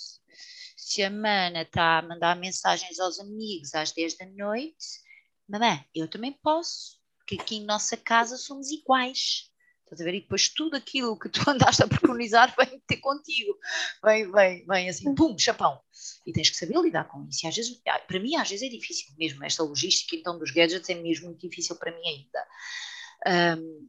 [0.76, 5.02] se a mana está a mandar mensagens aos amigos às 10 da noite,
[5.48, 9.50] mamãe, eu também posso, porque aqui em nossa casa somos iguais.
[9.82, 10.14] Estás a ver?
[10.14, 13.56] E depois tudo aquilo que tu andaste a preconizar vem ter contigo.
[14.02, 15.80] Vem, vem, vem assim, pum, chapão.
[16.26, 17.44] E tens que saber lidar com isso.
[17.44, 19.44] E às vezes, ah, para mim, às vezes é difícil mesmo.
[19.44, 23.58] Esta logística, então, dos gadgets é mesmo muito difícil para mim ainda.
[23.58, 23.88] Um,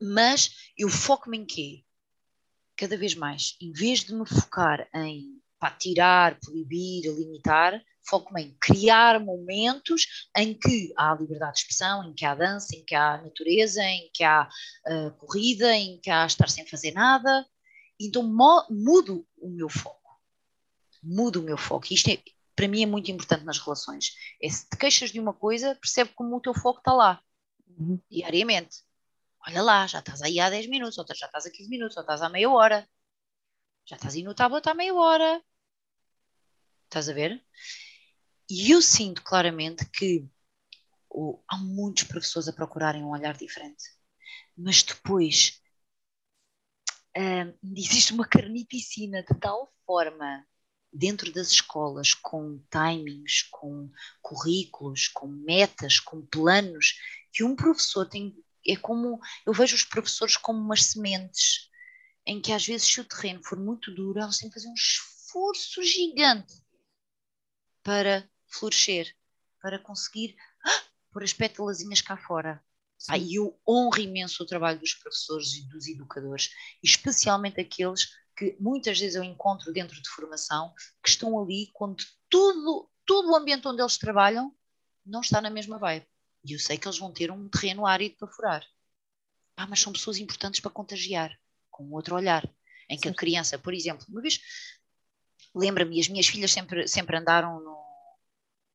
[0.00, 1.84] mas eu foco-me em quê?
[2.76, 8.56] Cada vez mais, em vez de me focar em pá, tirar, proibir, limitar, foco-me em
[8.60, 13.20] criar momentos em que há liberdade de expressão, em que há dança, em que há
[13.22, 14.48] natureza, em que há
[14.86, 17.46] uh, corrida, em que há estar sem fazer nada.
[18.00, 19.98] Então mudo o meu foco.
[21.02, 21.86] Mudo o meu foco.
[21.90, 22.22] Isto é,
[22.54, 24.14] para mim é muito importante nas relações.
[24.42, 27.22] É se te queixas de uma coisa, percebe como o teu foco está lá,
[27.66, 28.00] uhum.
[28.10, 28.78] diariamente.
[29.46, 32.02] Olha lá, já estás aí há 10 minutos, ou já estás a 15 minutos, ou
[32.02, 32.88] estás há meia hora.
[33.86, 35.42] Já estás aí no tablet há meia hora.
[36.84, 37.42] Estás a ver?
[38.50, 40.26] E eu sinto claramente que
[41.10, 43.84] oh, há muitos professores a procurarem um olhar diferente.
[44.56, 45.60] Mas depois
[47.16, 50.46] hum, existe uma carnificina de tal forma
[50.90, 53.90] dentro das escolas, com timings, com
[54.22, 56.94] currículos, com metas, com planos,
[57.32, 58.34] que um professor tem.
[58.66, 59.20] É como.
[59.46, 61.70] Eu vejo os professores como umas sementes,
[62.26, 64.74] em que às vezes, se o terreno for muito duro, elas têm que fazer um
[64.74, 66.54] esforço gigante
[67.82, 68.28] para
[68.58, 69.14] florescer,
[69.60, 70.82] para conseguir ah,
[71.12, 72.62] pôr as pétalazinhas cá fora.
[73.08, 76.50] Ah, e eu honro imenso o trabalho dos professores e dos educadores,
[76.82, 82.90] especialmente aqueles que muitas vezes eu encontro dentro de formação, que estão ali quando tudo,
[83.04, 84.54] todo o ambiente onde eles trabalham
[85.04, 86.06] não está na mesma vibe.
[86.44, 88.66] E eu sei que eles vão ter um terreno árido para furar.
[89.56, 91.36] Ah, mas são pessoas importantes para contagiar,
[91.70, 92.48] com outro olhar.
[92.88, 93.14] Em que Sim.
[93.14, 94.40] a criança, por exemplo, uma vez,
[95.54, 97.60] lembra-me, as minhas filhas sempre, sempre andaram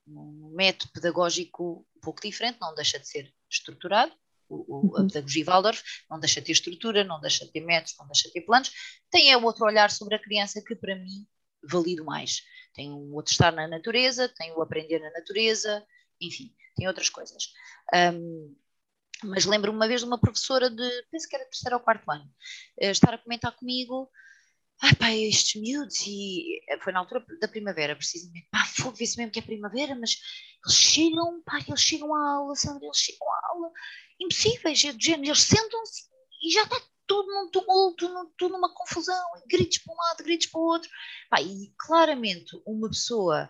[0.06, 4.14] num método pedagógico um pouco diferente, não deixa de ser estruturado,
[4.50, 5.08] o, o, a uhum.
[5.08, 8.34] pedagogia Waldorf não deixa de ter estrutura, não deixa de ter métodos, não deixa de
[8.34, 8.72] ter planos,
[9.10, 11.26] tem é outro olhar sobre a criança que para mim
[11.64, 12.42] valido mais.
[12.74, 15.86] Tem o outro estar na natureza, tem o aprender na natureza,
[16.20, 17.54] enfim, tem outras coisas.
[17.94, 18.56] Um,
[19.24, 22.30] mas lembro-me uma vez de uma professora de, penso que era terceiro ou quarto ano,
[22.78, 24.10] eh, estar a comentar comigo
[24.84, 29.32] ai pá, estes miúdos, e foi na altura da primavera, precisamente, pá, fogo, vê-se mesmo
[29.32, 30.18] que é primavera, mas
[30.66, 33.72] eles chegam, pá, eles chegam à aula, Sandra, eles chegam à aula,
[34.20, 36.04] impossíveis, é do género, eles sentam-se
[36.44, 40.60] e já está tudo num tumulto, tudo numa confusão, gritos para um lado, gritos para
[40.60, 40.90] o outro,
[41.30, 43.50] pá, e claramente uma pessoa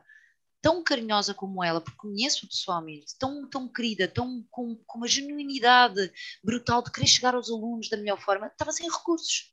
[0.62, 6.12] tão carinhosa como ela, porque conheço pessoalmente, tão, tão querida, tão com, com uma genuinidade
[6.44, 9.53] brutal de querer chegar aos alunos da melhor forma, estava sem recursos.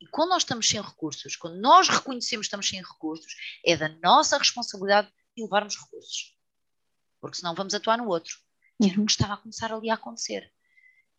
[0.00, 3.34] E quando nós estamos sem recursos, quando nós reconhecemos que estamos sem recursos,
[3.64, 6.36] é da nossa responsabilidade levarmos recursos.
[7.20, 8.38] Porque senão vamos atuar no outro.
[8.80, 9.06] Que era o uhum.
[9.06, 10.52] que estava a começar ali a acontecer.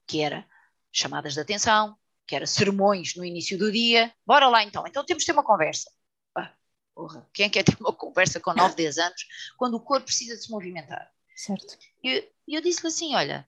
[0.06, 0.48] Que era
[0.92, 4.14] chamadas de atenção, que era sermões no início do dia.
[4.26, 5.92] Bora lá então, então temos de ter uma conversa.
[6.36, 6.54] Ah,
[6.94, 9.26] porra, quem é quer ter uma conversa com 9, 10 anos
[9.58, 11.12] quando o corpo precisa de se movimentar?
[11.36, 11.78] Certo.
[12.04, 13.48] E eu, eu disse-lhe assim: olha,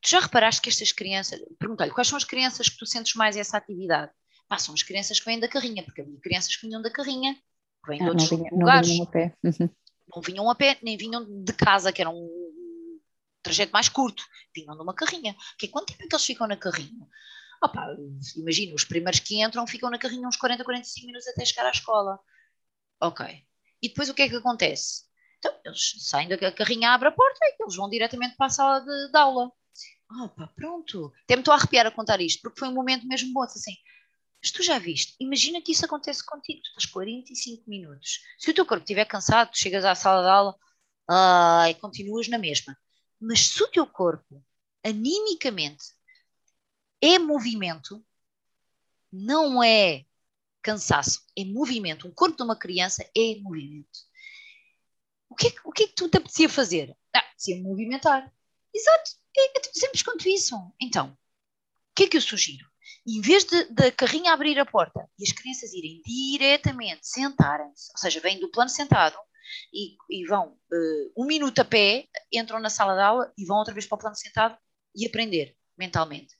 [0.00, 3.36] tu já reparaste que estas crianças, perguntei-lhe quais são as crianças que tu sentes mais
[3.36, 4.12] essa atividade?
[4.48, 7.34] Ah, são as crianças que vêm da carrinha, porque havia crianças que vinham da carrinha,
[7.34, 8.88] que vêm ah, de outros não vinha, lugares.
[8.88, 9.36] Não vinham a pé.
[9.44, 9.70] Uhum.
[10.14, 12.48] Não vinham a pé, nem vinham de casa, que era um
[13.42, 14.24] trajeto mais curto,
[14.54, 15.36] vinham numa carrinha.
[15.58, 17.06] Que quanto tempo é que eles ficam na carrinha?
[17.62, 17.96] Opa,
[18.36, 21.70] imagina, os primeiros que entram ficam na carrinha uns 40, 45 minutos até chegar à
[21.70, 22.18] escola.
[23.00, 23.26] Ok.
[23.82, 25.08] E depois o que é que acontece?
[25.38, 28.80] Então, eles saem da carrinha, abre a porta e eles vão diretamente para a sala
[28.80, 29.52] de, de aula.
[30.24, 31.12] Opa, pronto.
[31.24, 33.42] Até me estou a arrepiar a contar isto, porque foi um momento mesmo bom.
[33.42, 33.74] Assim,
[34.42, 38.20] mas tu já viste, imagina que isso acontece contigo, tu estás 45 minutos.
[38.38, 40.56] Se o teu corpo estiver cansado, chegas à sala de aula
[41.08, 42.76] ai, continuas na mesma.
[43.20, 44.44] Mas se o teu corpo,
[44.84, 45.86] animicamente,
[47.00, 48.04] é movimento,
[49.10, 50.04] não é
[50.62, 52.06] cansaço, é movimento.
[52.06, 54.06] O corpo de uma criança é movimento.
[55.30, 56.96] O que é, o que, é que tu te apetecia fazer?
[57.14, 58.32] Ah, apetecia movimentar.
[58.74, 60.54] Exato, é, é simples quanto isso.
[60.80, 62.66] Então, o que é que eu sugiro?
[63.16, 68.20] Em vez da carrinha abrir a porta e as crianças irem diretamente sentarem-se, ou seja,
[68.20, 69.16] vêm do plano sentado
[69.72, 73.56] e, e vão uh, um minuto a pé, entram na sala de aula e vão
[73.56, 74.58] outra vez para o plano sentado
[74.94, 76.34] e aprender mentalmente.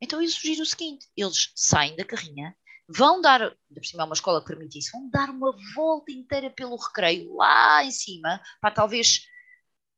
[0.00, 2.56] Então eu sugiro o seguinte: eles saem da carrinha,
[2.88, 6.50] vão dar, por cima é uma escola que permite isso, vão dar uma volta inteira
[6.50, 9.26] pelo recreio lá em cima, para talvez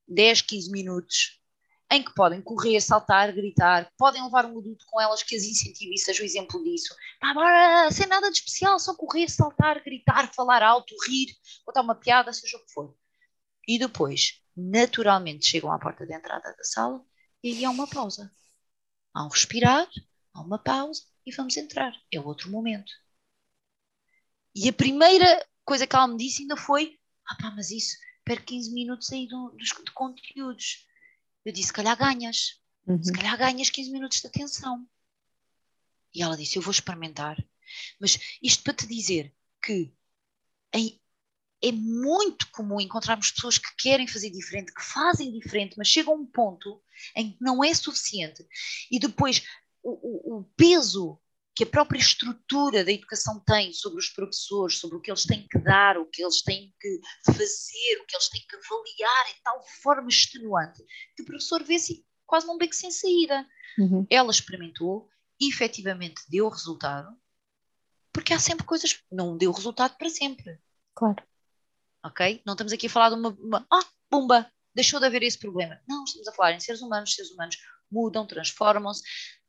[0.09, 1.38] 10, 15 minutos,
[1.91, 5.95] em que podem correr, saltar, gritar, podem levar um adulto com elas que as incentive
[5.95, 6.95] e seja o exemplo disso.
[7.18, 11.34] Pá, bora, sem nada de especial, só correr, saltar, gritar, falar alto, rir,
[11.64, 12.95] contar uma piada, seja o que for.
[13.66, 17.03] E depois, naturalmente, chegam à porta de entrada da sala
[17.43, 18.30] e há uma pausa.
[19.14, 19.89] Há um respirar,
[20.34, 21.93] há uma pausa e vamos entrar.
[22.12, 22.93] É outro momento.
[24.55, 28.47] E a primeira coisa que ela me disse ainda foi: ah pá, mas isso, perco
[28.47, 30.88] 15 minutos aí dos, de conteúdos
[31.49, 33.03] eu disse: se calhar ganhas, uhum.
[33.03, 34.87] se calhar ganhas 15 minutos de atenção.
[36.15, 37.37] E ela disse: eu vou experimentar.
[38.01, 39.93] Mas isto para te dizer que
[40.75, 41.01] em,
[41.63, 46.17] é muito comum encontrarmos pessoas que querem fazer diferente, que fazem diferente, mas chegam a
[46.17, 46.83] um ponto
[47.17, 48.47] em que não é suficiente.
[48.91, 49.45] E depois
[49.83, 51.19] o, o, o peso
[51.59, 55.45] que a própria estrutura da educação tem sobre os professores, sobre o que eles têm
[55.49, 59.43] que dar, o que eles têm que fazer, o que eles têm que avaliar em
[59.43, 60.85] tal forma extenuante,
[61.17, 63.45] que o professor vê-se quase num beco sem saída.
[63.77, 64.07] Uhum.
[64.09, 65.09] Ela experimentou,
[65.41, 67.13] efetivamente deu resultado,
[68.13, 70.61] porque há sempre coisas, não deu resultado para sempre.
[70.95, 71.21] Claro.
[72.05, 72.41] Ok?
[72.47, 75.81] Não estamos aqui a falar de uma, uma ah, pumba, deixou de haver esse problema.
[75.89, 77.57] Não, estamos a falar em seres humanos, seres humanos
[77.91, 79.03] mudam, transformam-se,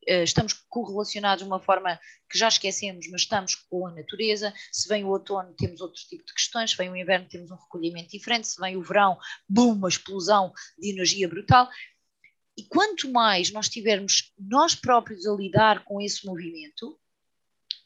[0.07, 4.53] estamos correlacionados de uma forma que já esquecemos, mas estamos com a natureza.
[4.71, 7.55] Se vem o outono, temos outro tipo de questões, se vem o inverno, temos um
[7.55, 11.69] recolhimento diferente, se vem o verão, boom, uma explosão de energia brutal.
[12.57, 16.99] E quanto mais nós tivermos nós próprios a lidar com esse movimento,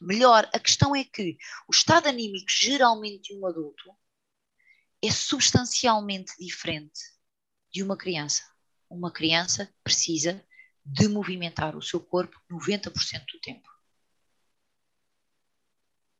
[0.00, 0.48] melhor.
[0.52, 1.36] A questão é que
[1.68, 3.90] o estado anímico, geralmente, de um adulto
[5.02, 7.00] é substancialmente diferente
[7.70, 8.42] de uma criança.
[8.88, 10.44] Uma criança precisa
[10.84, 13.68] de movimentar o seu corpo 90% do tempo.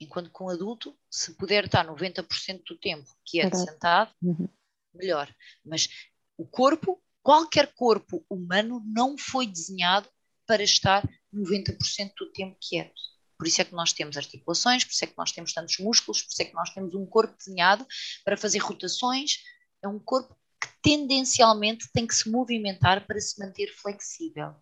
[0.01, 4.49] Enquanto que um adulto, se puder estar 90% do tempo quieto, sentado, uhum.
[4.93, 5.33] melhor.
[5.65, 5.89] Mas
[6.37, 10.09] o corpo, qualquer corpo humano, não foi desenhado
[10.47, 11.03] para estar
[11.33, 13.01] 90% do tempo quieto.
[13.39, 16.23] Por isso é que nós temos articulações, por isso é que nós temos tantos músculos,
[16.23, 17.87] por isso é que nós temos um corpo desenhado
[18.25, 19.39] para fazer rotações.
[19.83, 20.37] É um corpo
[20.85, 24.55] tendencialmente tem que se movimentar para se manter flexível.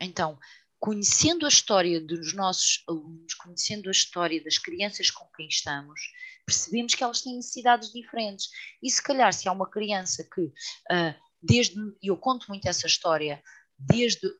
[0.00, 0.38] Então,
[0.78, 6.00] conhecendo a história dos nossos alunos, conhecendo a história das crianças com quem estamos,
[6.46, 8.50] percebemos que elas têm necessidades diferentes.
[8.80, 12.86] E se calhar, se há uma criança que, uh, desde, e eu conto muito essa
[12.86, 13.42] história,
[13.76, 14.30] desde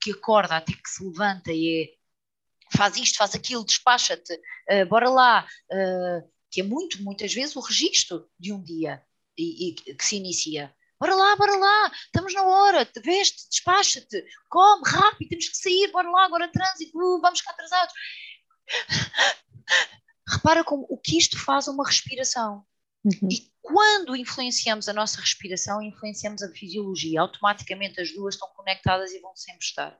[0.00, 5.10] que acorda até que se levanta e é, faz isto, faz aquilo, despacha-te, uh, bora
[5.10, 9.02] lá, uh, que é muito, muitas vezes, o registro de um dia
[9.38, 10.74] e, e que se inicia.
[11.00, 16.10] Bora lá, bora lá, estamos na hora, veste, despacha-te, come, rápido, temos que sair, bora
[16.10, 17.94] lá, agora trânsito, uh, vamos ficar atrasados.
[20.28, 22.66] Repara como o que isto faz a uma respiração.
[23.04, 23.28] Uhum.
[23.30, 27.20] E quando influenciamos a nossa respiração, influenciamos a fisiologia.
[27.20, 29.98] Automaticamente as duas estão conectadas e vão sempre estar.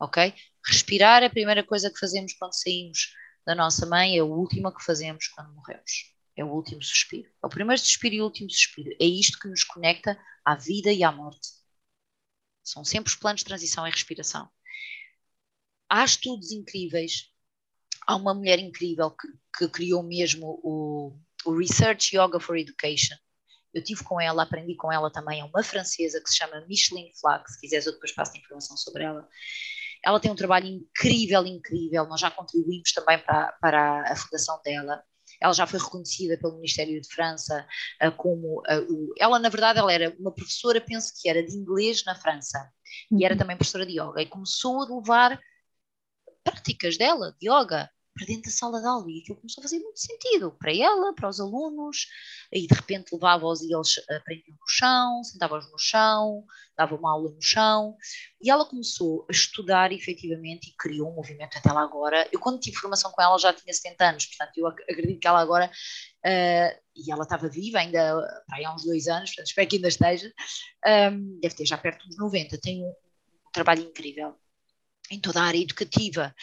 [0.00, 0.34] Ok?
[0.66, 3.14] Respirar é a primeira coisa que fazemos quando saímos
[3.46, 6.12] da nossa mãe, é a última que fazemos quando morremos.
[6.36, 7.28] É o último suspiro.
[7.42, 8.90] É o primeiro suspiro e o último suspiro.
[9.00, 11.48] É isto que nos conecta à vida e à morte.
[12.62, 14.48] São sempre os planos de transição e respiração.
[15.88, 17.30] Há estudos incríveis.
[18.06, 19.28] Há uma mulher incrível que,
[19.58, 23.16] que criou mesmo o, o Research Yoga for Education.
[23.74, 27.12] Eu tive com ela, aprendi com ela também, é uma francesa que se chama Micheline
[27.18, 29.26] Flack, se quiseres eu depois passo informação sobre ela.
[30.04, 35.02] Ela tem um trabalho incrível, incrível, nós já contribuímos também para, para a fundação dela.
[35.42, 37.66] Ela já foi reconhecida pelo Ministério de França
[38.02, 41.56] uh, como uh, o, ela na verdade ela era uma professora, penso que era de
[41.56, 42.70] inglês na França
[43.10, 43.38] e era uhum.
[43.38, 45.40] também professora de yoga e começou a levar
[46.44, 49.10] práticas dela de yoga para dentro da sala de aula.
[49.10, 52.06] E aquilo começou a fazer muito sentido para ela, para os alunos,
[52.52, 56.44] e de repente levava-os e eles aprendiam no chão, sentavam-os no chão,
[56.76, 57.96] dava uma aula no chão,
[58.40, 62.28] e ela começou a estudar efetivamente e criou um movimento até lá agora.
[62.32, 65.40] Eu quando tive formação com ela já tinha 70 anos, portanto eu acredito que ela
[65.40, 69.88] agora, uh, e ela estava viva ainda há uns dois anos, portanto espero que ainda
[69.88, 74.34] esteja, um, ehm, deve ter já perto dos 90, tem um, um trabalho incrível
[75.10, 76.34] em toda a área educativa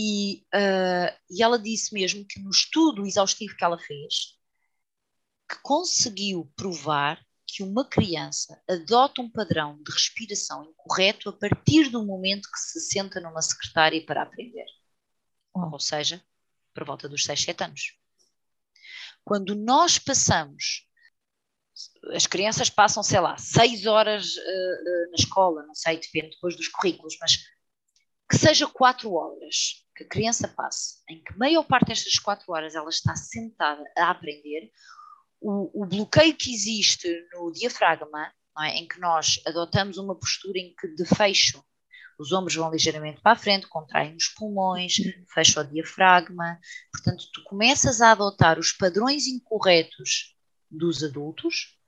[0.00, 4.38] e, uh, e ela disse mesmo que no estudo exaustivo que ela fez,
[5.50, 12.06] que conseguiu provar que uma criança adota um padrão de respiração incorreto a partir do
[12.06, 14.66] momento que se senta numa secretária para aprender.
[15.52, 15.68] Oh.
[15.72, 16.22] Ou seja,
[16.72, 17.98] por volta dos 6, 7 anos.
[19.24, 20.86] Quando nós passamos,
[22.14, 26.54] as crianças passam, sei lá, 6 horas uh, uh, na escola, não sei, depende depois
[26.54, 27.38] dos currículos, mas
[28.30, 32.76] que seja quatro horas que a criança passe, em que maior parte destas quatro horas
[32.76, 34.70] ela está sentada a aprender,
[35.40, 38.76] o, o bloqueio que existe no diafragma, é?
[38.76, 41.64] em que nós adotamos uma postura em que de fecho
[42.18, 44.96] os ombros vão ligeiramente para a frente, contraem os pulmões,
[45.32, 46.58] fecha o diafragma.
[46.92, 50.34] Portanto, tu começas a adotar os padrões incorretos
[50.68, 51.78] dos adultos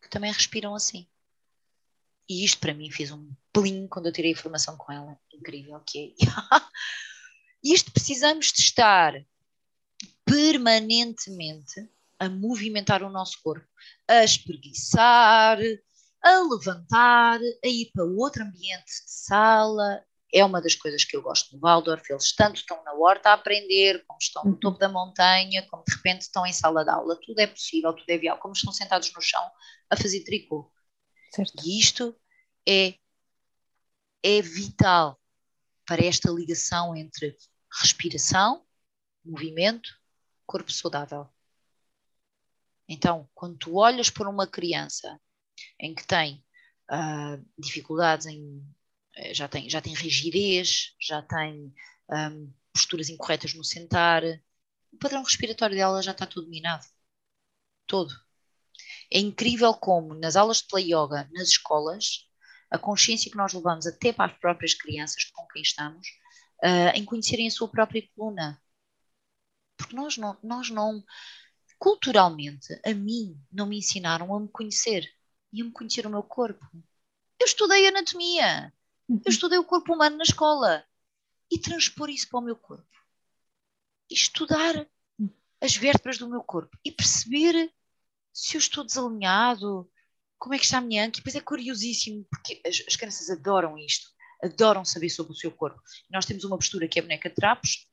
[0.00, 1.08] que também respiram assim.
[2.28, 5.18] E isto para mim fez um plim quando eu tirei a informação com ela.
[5.32, 6.26] Incrível que é.
[7.72, 9.14] isto precisamos de estar
[10.24, 11.88] permanentemente
[12.18, 13.66] a movimentar o nosso corpo,
[14.08, 15.58] a espreguiçar,
[16.22, 20.04] a levantar, a ir para outro ambiente de sala.
[20.32, 22.10] É uma das coisas que eu gosto no Waldorf.
[22.10, 25.94] Eles tanto estão na horta a aprender, como estão no topo da montanha, como de
[25.94, 27.18] repente estão em sala de aula.
[27.24, 29.50] Tudo é possível, tudo é viável, como estão sentados no chão
[29.88, 30.70] a fazer tricô.
[31.32, 31.62] Certo.
[31.64, 32.16] E isto
[32.68, 32.94] é,
[34.22, 35.20] é vital
[35.86, 37.36] para esta ligação entre
[37.80, 38.64] respiração,
[39.24, 39.98] movimento,
[40.46, 41.28] corpo saudável.
[42.88, 45.20] Então, quando tu olhas para uma criança
[45.80, 46.44] em que tem
[46.90, 48.62] uh, dificuldades em
[49.16, 51.74] eh, já tem, já tem rigidez, já tem
[52.10, 54.22] um, posturas incorretas no sentar,
[54.92, 56.86] o padrão respiratório dela já está todo minado.
[57.86, 58.14] Todo.
[59.10, 62.28] É incrível como nas aulas de play yoga, nas escolas,
[62.70, 66.06] a consciência que nós levamos até para as próprias crianças com quem estamos,
[66.62, 68.60] uh, em conhecerem a sua própria coluna.
[69.76, 71.04] Porque nós não, nós não,
[71.78, 75.10] culturalmente, a mim, não me ensinaram a me conhecer
[75.52, 76.64] e a me conhecer o meu corpo.
[77.38, 78.72] Eu estudei anatomia,
[79.08, 79.22] eu uhum.
[79.26, 80.84] estudei o corpo humano na escola
[81.50, 82.86] e transpor isso para o meu corpo.
[84.10, 84.86] E estudar
[85.60, 87.72] as vértebras do meu corpo e perceber
[88.32, 89.90] se eu estou desalinhado,
[90.38, 91.18] como é que está a minha anca?
[91.18, 94.10] E depois é curiosíssimo, porque as, as, crianças adoram isto,
[94.46, 95.80] adoram saber sobre o seu corpo.
[96.10, 97.86] Nós temos uma postura que é a boneca de trapos,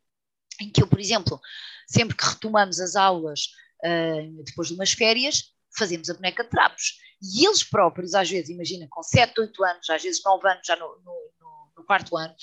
[0.60, 1.40] em que eu, por exemplo,
[1.88, 3.50] sempre que retomamos as aulas
[3.84, 7.00] uh, depois de umas férias, fazemos a boneca de trapos.
[7.22, 10.76] E eles próprios, às vezes, imagina, com 7, 8 anos, às vezes 9 anos, já
[10.76, 11.32] no, no,
[11.78, 12.34] no, quarto ano,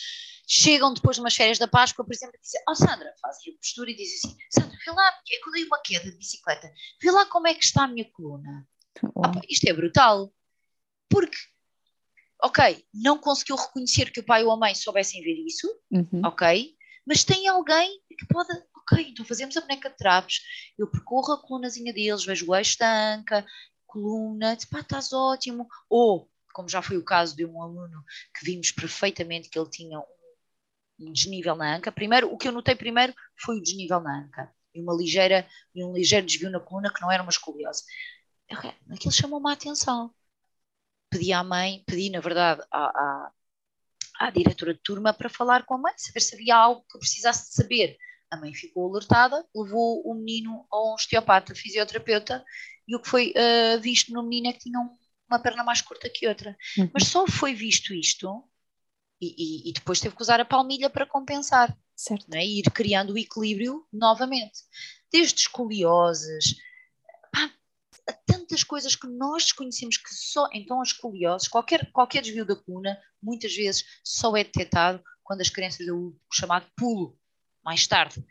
[0.46, 3.56] chegam depois de umas férias da Páscoa, por exemplo, e dizem, oh Sandra, fazem a
[3.56, 6.70] postura e dizem assim, Sandra, vê lá, é que eu dei uma queda de bicicleta,
[7.00, 8.66] vê lá como é que está a minha coluna.
[9.24, 10.32] Ah, isto é brutal.
[11.08, 11.36] Porque,
[12.42, 16.22] ok, não conseguiu reconhecer que o pai ou a mãe soubessem ver isso, uhum.
[16.24, 16.74] ok,
[17.06, 20.40] mas tem alguém que pode, ok, então fazemos a boneca de trapos,
[20.78, 23.46] eu percorro a colunazinha deles, vejo o eixo da anca,
[23.90, 25.68] coluna, pá, estás ótimo.
[25.88, 28.04] Ou, como já foi o caso de um aluno
[28.36, 30.00] que vimos perfeitamente que ele tinha
[30.98, 31.90] um desnível na anca.
[31.90, 33.12] Primeiro, o que eu notei primeiro
[33.42, 37.00] foi o desnível na anca e uma ligeira e um ligeiro desvio na coluna que
[37.00, 37.82] não era uma escoliose.
[38.90, 40.14] Aquilo chamou-me a atenção.
[41.10, 43.32] Pedi à mãe, pedi na verdade à, à,
[44.20, 47.00] à diretora de turma para falar com a mãe, saber se havia algo que eu
[47.00, 47.98] precisasse de saber.
[48.30, 52.44] A mãe ficou alertada, levou o menino a um osteopata, fisioterapeuta,
[52.86, 54.96] e o que foi uh, visto no menino é que tinha um,
[55.28, 56.56] uma perna mais curta que outra.
[56.78, 56.90] Uhum.
[56.92, 58.44] Mas só foi visto isto
[59.20, 61.76] e, e, e, depois teve que usar a palmilha para compensar.
[61.94, 62.26] Certo.
[62.28, 62.44] Né?
[62.44, 64.60] E ir criando o equilíbrio novamente.
[65.12, 66.56] Desde escolioses,
[68.12, 70.48] tantas coisas que nós desconhecemos que só.
[70.52, 75.50] Então, as escolioses, qualquer, qualquer desvio da coluna, muitas vezes só é detectado quando as
[75.50, 77.18] crianças dão o chamado pulo,
[77.64, 78.24] mais tarde.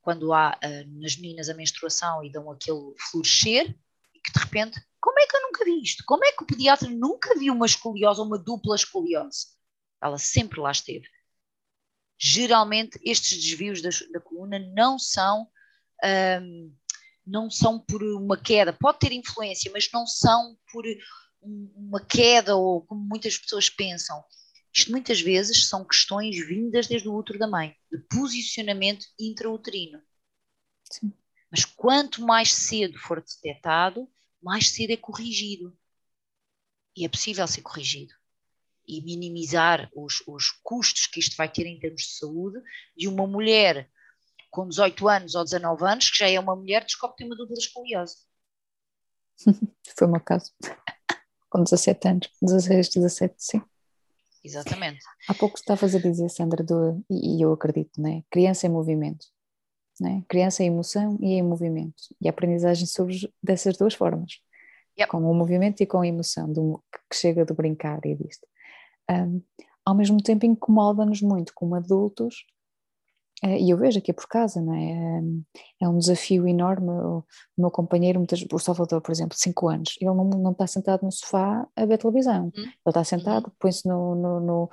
[0.00, 3.74] Quando há uh, nas meninas a menstruação e dão aquele florescer,
[4.26, 6.02] que de repente, como é que eu nunca vi isto?
[6.04, 9.46] Como é que o pediatra nunca viu uma escoliose ou uma dupla escoliose?
[10.02, 11.08] Ela sempre lá esteve.
[12.18, 15.48] Geralmente, estes desvios da, da coluna não são.
[16.42, 16.74] Um,
[17.26, 20.84] não são por uma queda, pode ter influência, mas não são por
[21.42, 24.22] uma queda ou como muitas pessoas pensam.
[24.72, 30.02] Isto muitas vezes são questões vindas desde o útero da mãe, de posicionamento intrauterino.
[30.84, 31.12] Sim.
[31.50, 34.08] Mas quanto mais cedo for detectado,
[34.42, 35.76] mais cedo é corrigido.
[36.94, 38.14] E é possível ser corrigido
[38.86, 42.58] e minimizar os, os custos que isto vai ter em termos de saúde
[42.96, 43.90] de uma mulher
[44.50, 47.36] com 18 anos ou 19 anos, que já é uma mulher, descobre que tem uma
[47.36, 48.16] dúvida escoliose.
[49.96, 50.52] Foi o meu caso.
[51.50, 53.62] com 17 anos, 16, 17, sim.
[54.44, 55.00] Exatamente.
[55.28, 58.22] Há pouco estavas a dizer, Sandra, do, e eu acredito, né?
[58.30, 59.26] criança em movimento.
[60.00, 60.22] Né?
[60.28, 62.02] Criança em emoção e em movimento.
[62.20, 64.40] E a aprendizagem surge dessas duas formas.
[64.98, 65.10] Yep.
[65.10, 68.46] Com o movimento e com a emoção, do, que chega do brincar e disto
[69.10, 69.42] um,
[69.84, 72.44] ao mesmo tempo incomoda-nos muito como adultos
[73.44, 75.22] e eu vejo aqui por casa, não é?
[75.82, 76.88] É um desafio enorme.
[76.88, 77.24] O
[77.58, 81.12] meu companheiro, muitas, o Salvador, por exemplo, 5 anos, ele não, não está sentado no
[81.12, 82.44] sofá a ver televisão.
[82.44, 82.62] Uhum.
[82.62, 83.52] Ele está sentado, uhum.
[83.58, 84.70] põe-se no, no, no,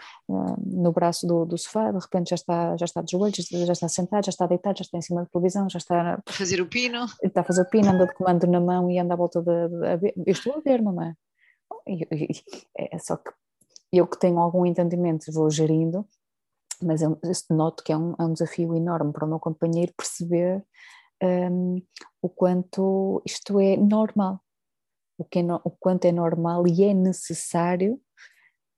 [0.66, 3.90] no, braço do, do sofá, de repente já está, já está de joelhos, já está
[3.90, 6.22] sentado, já está deitado, já está em cima da televisão, já está.
[6.26, 7.06] A fazer o pino.
[7.22, 9.68] Está a fazer o pino, anda de comando na mão e anda à volta de.
[9.98, 11.14] de, de eu estou a ver, mamãe.
[12.78, 13.30] É só que
[13.92, 16.08] eu que tenho algum entendimento vou gerindo,
[16.84, 17.20] mas eu
[17.50, 20.64] noto que é um, é um desafio enorme para o meu companheiro perceber
[21.22, 21.82] um,
[22.22, 24.40] o quanto isto é normal,
[25.18, 28.00] o, que é no, o quanto é normal e é necessário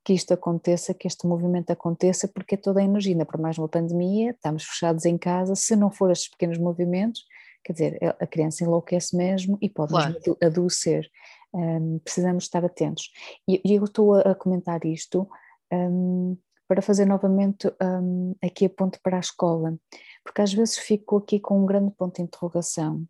[0.03, 3.57] que isto aconteça, que este movimento aconteça, porque é toda a energia, ainda por mais
[3.57, 7.25] uma pandemia, estamos fechados em casa, se não for estes pequenos movimentos,
[7.63, 10.15] quer dizer, a criança enlouquece mesmo e pode claro.
[10.43, 11.09] adoecer
[11.55, 13.09] um, precisamos estar atentos.
[13.47, 15.27] E, eu estou a, a comentar isto
[15.71, 19.77] um, para fazer novamente um, aqui a ponte para a escola,
[20.23, 23.05] porque às vezes fico aqui com um grande ponto de interrogação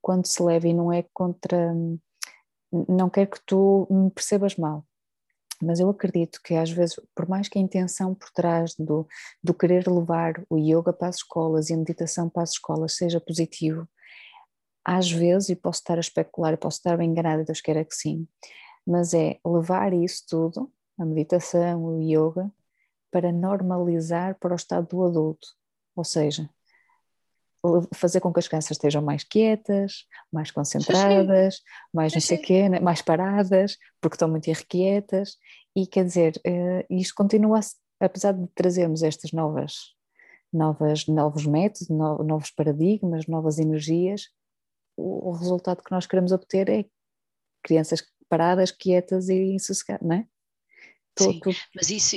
[0.00, 1.74] quando se leva e não é contra.
[2.88, 4.84] Não quero que tu me percebas mal,
[5.62, 9.06] mas eu acredito que às vezes, por mais que a intenção por trás do,
[9.42, 13.20] do querer levar o yoga para as escolas e a meditação para as escolas seja
[13.20, 13.88] positivo,
[14.84, 18.28] às vezes, e posso estar a especular, posso estar bem enganada, Deus queira que sim,
[18.86, 22.52] mas é levar isso tudo, a meditação, o yoga,
[23.14, 25.46] para normalizar para o estado do adulto,
[25.94, 26.50] ou seja,
[27.94, 31.62] fazer com que as crianças estejam mais quietas, mais concentradas,
[31.92, 35.36] mais não sei quê, né, mais paradas, porque estão muito irrequietas,
[35.76, 37.60] e quer dizer, eh, isto continua,
[38.00, 39.94] apesar de trazermos estas novas,
[40.52, 44.24] novas novos métodos, novos paradigmas, novas energias,
[44.96, 46.84] o, resultado que nós queremos obter é
[47.62, 50.26] crianças paradas, quietas e insossegadas, não é?
[51.16, 51.40] Sim,
[51.74, 52.16] mas isso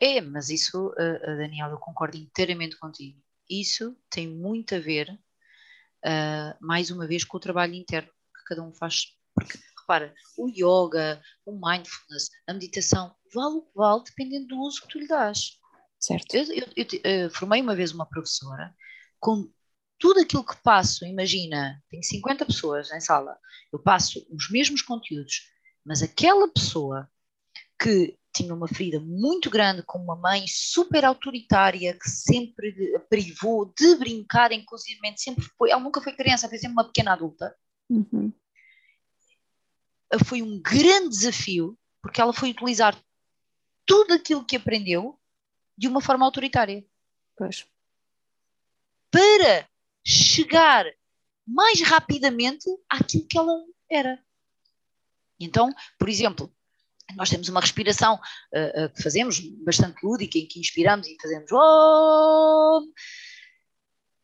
[0.00, 3.20] é, mas isso, uh, Daniel, eu concordo inteiramente contigo.
[3.48, 8.62] Isso tem muito a ver, uh, mais uma vez, com o trabalho interno que cada
[8.62, 9.14] um faz.
[9.34, 14.82] Porque, repara, o yoga, o mindfulness, a meditação, vale o que vale dependendo do uso
[14.82, 15.58] que tu lhe dás.
[16.00, 16.34] Certo.
[16.34, 18.74] Eu, eu, eu, eu formei uma vez uma professora
[19.20, 19.50] com
[19.98, 23.36] tudo aquilo que passo, imagina, tem 50 pessoas em sala,
[23.72, 25.50] eu passo os mesmos conteúdos,
[25.84, 27.10] mas aquela pessoa
[27.80, 33.72] que tinha uma ferida muito grande com uma mãe super autoritária que sempre a privou
[33.76, 37.56] de brincar, inclusive sempre foi, ela nunca foi criança, foi sempre uma pequena adulta.
[37.88, 38.32] Uhum.
[40.24, 42.98] Foi um grande desafio, porque ela foi utilizar
[43.84, 45.18] tudo aquilo que aprendeu
[45.76, 46.84] de uma forma autoritária.
[47.36, 47.66] Pois.
[49.10, 49.68] Para
[50.04, 50.86] chegar
[51.46, 54.22] mais rapidamente àquilo que ela era.
[55.40, 56.52] Então, por exemplo,
[57.16, 61.50] nós temos uma respiração uh, uh, que fazemos bastante lúdica, em que inspiramos e fazemos
[61.52, 62.82] oh!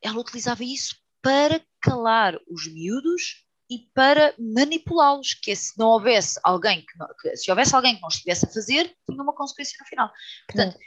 [0.03, 6.39] Ela utilizava isso para calar os miúdos e para manipulá-los, que é se não houvesse
[6.45, 9.77] alguém que, não, que, se houvesse alguém que não estivesse a fazer, tinha uma consequência
[9.81, 10.13] no final.
[10.47, 10.79] Portanto,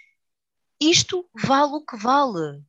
[0.79, 2.61] isto vale o que vale.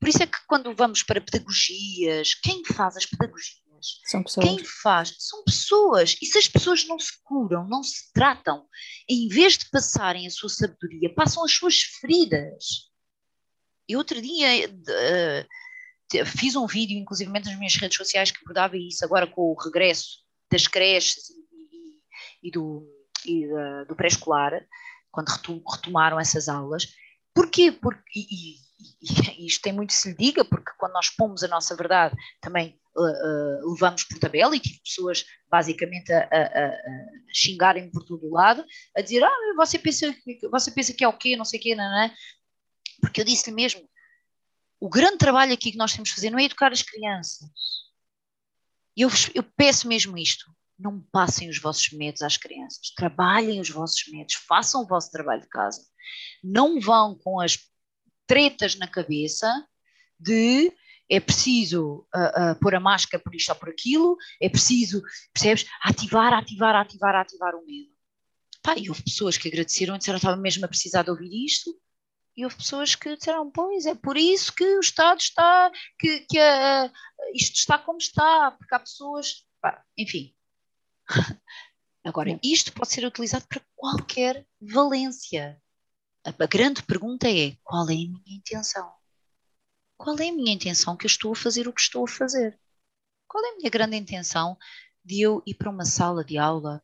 [0.00, 3.61] Por isso é que quando vamos para pedagogias, quem faz as pedagogias?
[4.04, 4.46] São pessoas.
[4.46, 5.14] Quem faz?
[5.18, 6.16] São pessoas.
[6.20, 8.66] E se as pessoas não se curam, não se tratam,
[9.08, 12.90] em vez de passarem a sua sabedoria, passam as suas feridas.
[13.88, 19.04] Eu outro dia uh, fiz um vídeo, inclusive nas minhas redes sociais, que abordava isso,
[19.04, 22.86] agora com o regresso das creches e, e do,
[23.26, 24.52] e, uh, do pré-escolar,
[25.10, 26.88] quando retomaram essas aulas.
[27.34, 27.72] Porquê?
[27.72, 28.56] Porque, e,
[29.00, 32.78] e, isto tem muito se lhe diga, porque quando nós pomos a nossa verdade, também
[32.96, 36.76] uh, levamos por tabela e tive pessoas basicamente a, a, a,
[37.32, 38.64] xingarem por todo o lado,
[38.96, 40.14] a dizer, ah, você pensa,
[40.50, 42.14] você pensa que é o quê, não sei o quê, não, não é?
[43.00, 43.88] Porque eu disse-lhe mesmo,
[44.80, 47.48] o grande trabalho aqui que nós temos de fazer não é educar as crianças.
[48.96, 50.44] Eu, eu peço mesmo isto,
[50.78, 55.42] não passem os vossos medos às crianças, trabalhem os vossos medos, façam o vosso trabalho
[55.42, 55.80] de casa.
[56.42, 57.58] Não vão com as
[58.26, 59.48] tretas na cabeça
[60.18, 60.72] de
[61.10, 65.02] é preciso uh, uh, pôr a máscara por isto ou por aquilo, é preciso,
[65.32, 67.92] percebes, ativar, ativar, ativar, ativar o medo.
[68.62, 71.74] Pá, e houve pessoas que agradeceram e disseram estava mesmo a precisar de ouvir isto,
[72.36, 76.38] e houve pessoas que disseram, pois, é por isso que o Estado está, que, que
[77.34, 80.34] isto está como está, porque há pessoas, pá, enfim.
[82.04, 85.60] Agora, isto pode ser utilizado para qualquer valência.
[86.24, 88.92] A grande pergunta é, qual é a minha intenção?
[90.02, 92.58] Qual é a minha intenção que eu estou a fazer o que estou a fazer?
[93.28, 94.58] Qual é a minha grande intenção
[95.04, 96.82] de eu ir para uma sala de aula?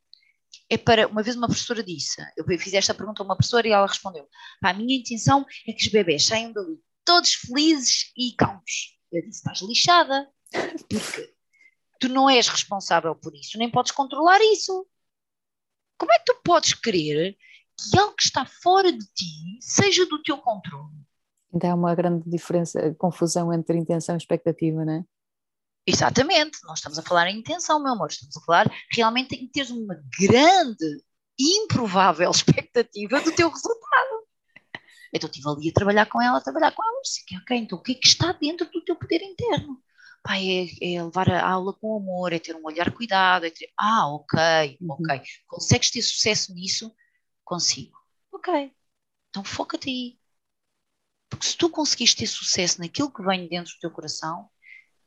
[0.71, 3.73] É para, uma vez uma professora disse, eu fiz esta pergunta a uma professora e
[3.73, 4.29] ela respondeu,
[4.63, 8.97] a minha intenção é que os bebés saiam dali todos felizes e calmos.
[9.11, 10.31] Eu disse, estás lixada,
[10.89, 11.35] porque
[11.99, 14.87] tu não és responsável por isso, nem podes controlar isso.
[15.99, 17.37] Como é que tu podes querer
[17.77, 21.08] que algo que está fora de ti seja do teu controle?
[21.53, 25.05] Então há uma grande diferença, confusão entre intenção e expectativa, não é?
[25.87, 29.71] Exatamente, nós estamos a falar em intenção, meu amor, estamos a falar realmente em teres
[29.71, 31.03] uma grande,
[31.39, 34.27] improvável expectativa do teu resultado.
[35.13, 37.83] Então estive ali a trabalhar com ela, a trabalhar com ela, disse, ok, então o
[37.83, 39.83] que é que está dentro do teu poder interno?
[40.29, 44.09] É, é, levar a aula com amor, é ter um olhar cuidado, é ter, ah,
[44.09, 44.91] ok, uhum.
[44.91, 46.95] ok, consegues ter sucesso nisso?
[47.43, 47.97] Consigo.
[48.31, 48.71] Ok,
[49.31, 50.19] então foca-te aí,
[51.29, 54.49] porque se tu conseguires ter sucesso naquilo que vem dentro do teu coração,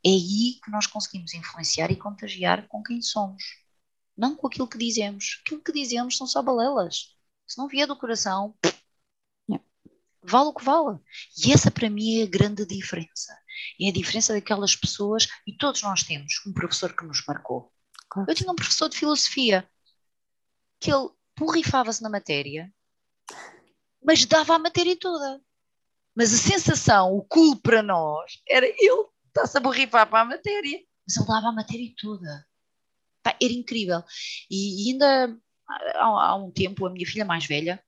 [0.04, 3.42] é aí que nós conseguimos influenciar e contagiar com quem somos.
[4.16, 5.40] Não com aquilo que dizemos.
[5.44, 7.16] Aquilo que dizemos são só balelas.
[7.46, 8.56] Se não vier do coração,
[10.22, 10.98] vale o que vale.
[11.44, 13.36] E essa para mim é a grande diferença.
[13.80, 17.72] É a diferença daquelas pessoas, e todos nós temos um professor que nos marcou.
[18.08, 18.30] Claro.
[18.30, 19.68] Eu tinha um professor de filosofia
[20.78, 22.72] que ele borrifava-se na matéria,
[24.02, 25.40] mas dava a matéria toda.
[26.14, 30.80] Mas a sensação, o cool para nós, era ele está-se a borrifar para a matéria,
[31.06, 32.46] mas ele dava a matéria toda.
[33.22, 34.02] Pá, era incrível.
[34.50, 35.38] E, e ainda
[35.94, 37.82] há, há, um tempo, a minha filha mais velha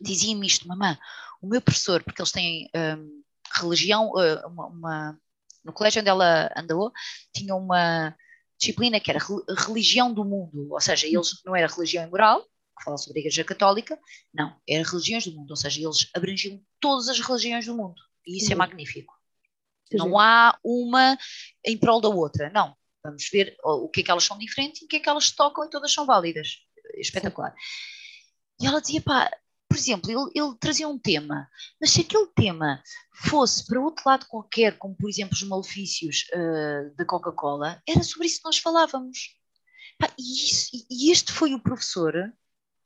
[0.00, 0.98] dizia-me isto, mamã,
[1.42, 3.22] o meu professor, porque eles têm um,
[3.60, 5.20] religião, uh, uma, uma,
[5.64, 6.92] no colégio onde ela andou,
[7.32, 8.14] tinha uma
[8.58, 9.20] disciplina que era
[9.66, 12.44] religião do mundo, ou seja, eles não era religião e moral,
[12.78, 13.98] que fala sobre a Igreja Católica,
[14.32, 18.38] não, eram religiões do mundo, ou seja, eles abrangiam todas as religiões do mundo, e
[18.38, 18.58] isso é uhum.
[18.58, 19.14] magnífico.
[19.92, 21.16] Não há uma
[21.64, 22.76] em prol da outra, não.
[23.02, 25.30] Vamos ver o que é que elas são diferentes e o que é que elas
[25.30, 26.58] tocam e todas são válidas.
[26.94, 27.54] É espetacular.
[28.60, 29.30] E ela dizia, pá,
[29.68, 31.48] por exemplo, ele, ele, trazia um tema,
[31.80, 32.82] mas se aquele tema
[33.12, 38.26] fosse para outro lado qualquer, como por exemplo os malefícios uh, da Coca-Cola, era sobre
[38.26, 39.36] isso que nós falávamos.
[39.98, 42.14] Pá, e, isso, e, este foi o professor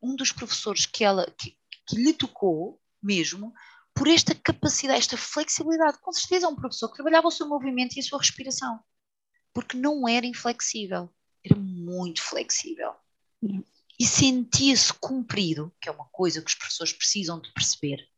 [0.03, 1.57] um dos professores que ela que,
[1.87, 3.55] que lhe tocou mesmo
[3.95, 5.99] por esta capacidade, esta flexibilidade.
[6.01, 8.81] Com certeza é um professor que trabalhava o seu movimento e a sua respiração,
[9.53, 11.11] porque não era inflexível,
[11.45, 12.95] era muito flexível.
[13.99, 18.09] E sentia-se cumprido, que é uma coisa que os professores precisam de perceber.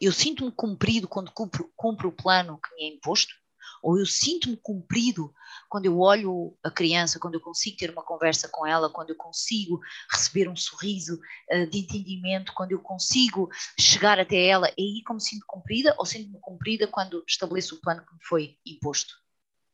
[0.00, 3.34] Eu sinto-me cumprido quando cumpro, cumpro o plano que me é imposto,
[3.82, 5.32] ou eu sinto-me cumprido
[5.68, 9.16] quando eu olho a criança, quando eu consigo ter uma conversa com ela, quando eu
[9.16, 9.80] consigo
[10.10, 11.20] receber um sorriso
[11.50, 16.06] uh, de entendimento, quando eu consigo chegar até ela, é aí como sinto cumprida ou
[16.06, 19.14] sinto-me cumprida quando estabeleço o plano que me foi imposto.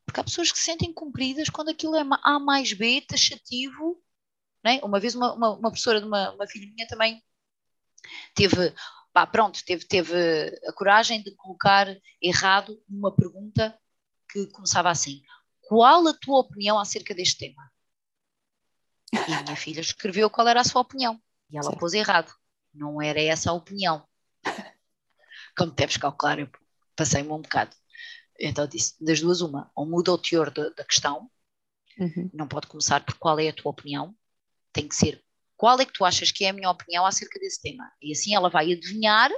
[0.05, 4.01] Porque há pessoas que se sentem cumpridas quando aquilo é A mais B, taxativo.
[4.63, 4.83] É?
[4.83, 7.21] Uma vez uma, uma, uma professora de uma, uma filha minha também
[8.33, 8.73] teve
[9.15, 10.13] pá, pronto, teve, teve
[10.67, 11.87] a coragem de colocar
[12.21, 13.77] errado uma pergunta
[14.43, 15.21] que começava assim:
[15.61, 17.71] Qual a tua opinião acerca deste tema?
[19.13, 21.21] E a minha filha escreveu qual era a sua opinião.
[21.49, 22.33] E ela pôs errado.
[22.73, 24.05] Não era essa a opinião.
[25.57, 26.49] Como deves calcular, eu
[26.95, 27.75] passei-me um bocado.
[28.39, 31.29] Então disse: das duas, uma, ou muda o teor da, da questão,
[31.97, 32.29] uhum.
[32.33, 34.13] não pode começar por qual é a tua opinião,
[34.73, 35.23] tem que ser
[35.55, 37.89] qual é que tu achas que é a minha opinião acerca desse tema.
[38.01, 39.31] E assim ela vai adivinhar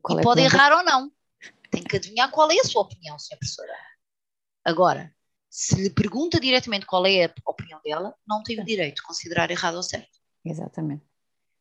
[0.00, 1.12] qual e é pode errar ou não.
[1.70, 3.72] Tem que adivinhar qual é a sua opinião, senhora professora.
[4.64, 5.14] Agora,
[5.50, 9.50] se lhe pergunta diretamente qual é a opinião dela, não tem o direito de considerar
[9.50, 10.18] errado ou certo.
[10.44, 11.04] Exatamente.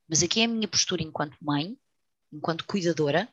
[0.08, 1.78] Mas aqui é a minha postura enquanto mãe,
[2.32, 3.30] enquanto cuidadora,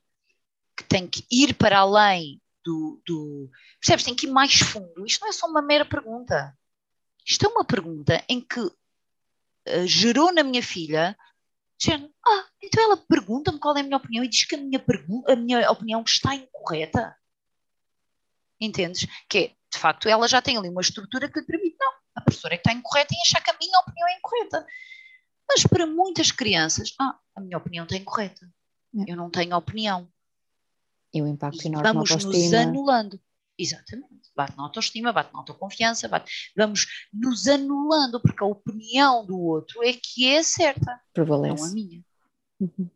[0.77, 3.51] que tem que ir para além do, do.
[3.81, 4.05] Percebes?
[4.05, 5.07] Tem que ir mais fundo.
[5.07, 6.57] Isto não é só uma mera pergunta.
[7.27, 11.17] Isto é uma pergunta em que uh, gerou na minha filha,
[11.79, 14.85] dizendo: Ah, então ela pergunta-me qual é a minha opinião e diz que a minha,
[15.27, 17.17] a minha opinião está incorreta.
[18.61, 19.07] Entendes?
[19.29, 22.21] Que é, de facto, ela já tem ali uma estrutura que lhe permite, não, a
[22.21, 24.67] professora é que está incorreta e achar que a minha opinião é incorreta.
[25.49, 28.49] Mas para muitas crianças, ah, a minha opinião está incorreta.
[28.97, 29.13] É.
[29.13, 30.09] Eu não tenho opinião.
[31.13, 33.21] E o impacto e enorme vamos nos anulando.
[33.59, 34.31] Exatamente.
[34.35, 36.53] Bate na autoestima, bate na autoconfiança, bate...
[36.57, 41.63] vamos nos anulando, porque a opinião do outro é que é certa, Prevalece.
[41.63, 42.05] não a minha.
[42.61, 42.91] Uhum.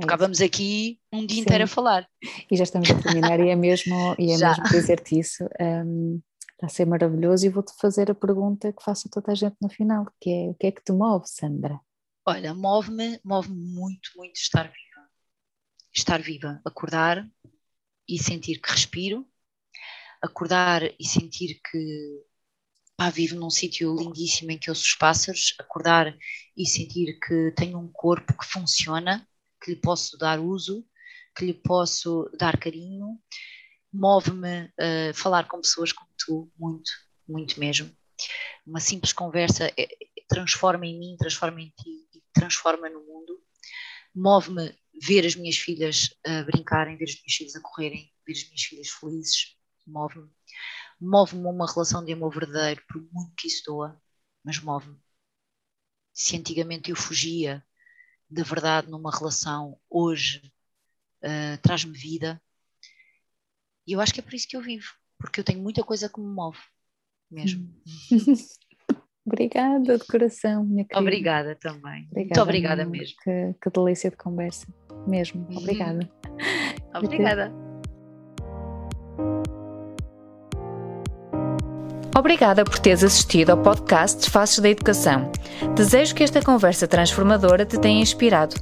[0.00, 1.42] Ficávamos aqui um dia Sim.
[1.42, 2.08] inteiro a falar.
[2.50, 5.44] E já estamos a terminar e é mesmo, e é mesmo dizer-te isso.
[5.60, 6.20] Um,
[6.52, 9.56] está a ser maravilhoso e vou-te fazer a pergunta que faço a toda a gente
[9.60, 11.80] no final, que é o que é que te move, Sandra?
[12.24, 15.08] Olha, move-me, move-me muito, muito estar viva.
[15.94, 17.28] Estar viva, acordar
[18.08, 19.26] e sentir que respiro,
[20.22, 22.22] acordar e sentir que
[22.96, 26.16] pá, vivo num sítio lindíssimo em que ouço os pássaros, acordar
[26.56, 29.26] e sentir que tenho um corpo que funciona,
[29.62, 30.86] que lhe posso dar uso,
[31.36, 33.18] que lhe posso dar carinho.
[33.92, 36.90] Move-me uh, falar com pessoas como tu, muito,
[37.28, 37.94] muito mesmo.
[38.66, 39.88] Uma simples conversa é,
[40.28, 43.38] transforma em mim, transforma em ti e transforma no mundo.
[44.14, 48.44] Move-me ver as minhas filhas a brincarem, ver as minhas filhas a correrem, ver as
[48.44, 49.56] minhas filhas felizes.
[49.86, 50.30] Move-me.
[51.00, 54.00] Move-me uma relação de amor verdadeiro, por muito que isso doa,
[54.44, 54.96] mas move-me.
[56.12, 57.64] Se antigamente eu fugia
[58.32, 60.40] de verdade numa relação hoje
[61.22, 62.40] uh, traz-me vida.
[63.86, 64.86] E eu acho que é por isso que eu vivo,
[65.18, 66.58] porque eu tenho muita coisa que me move,
[67.30, 67.68] mesmo.
[69.26, 71.00] obrigada de coração, minha querida.
[71.00, 72.06] Obrigada também.
[72.10, 73.16] Obrigada, Muito obrigada mesmo.
[73.22, 74.66] Que, que delícia de conversa,
[75.06, 75.46] mesmo.
[75.50, 75.58] Uhum.
[75.58, 76.10] Obrigada.
[76.94, 77.71] obrigada.
[82.14, 85.32] Obrigada por teres assistido ao podcast Faces da Educação.
[85.74, 88.54] Desejo que esta conversa transformadora te tenha inspirado.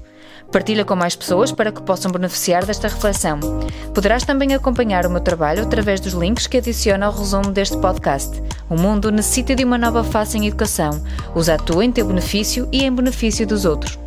[0.53, 3.39] Partilha com mais pessoas para que possam beneficiar desta reflexão.
[3.93, 8.41] Poderás também acompanhar o meu trabalho através dos links que adiciono ao resumo deste podcast.
[8.69, 11.03] O mundo necessita de uma nova face em educação.
[11.35, 13.99] Usa a tua em teu benefício e em benefício dos outros.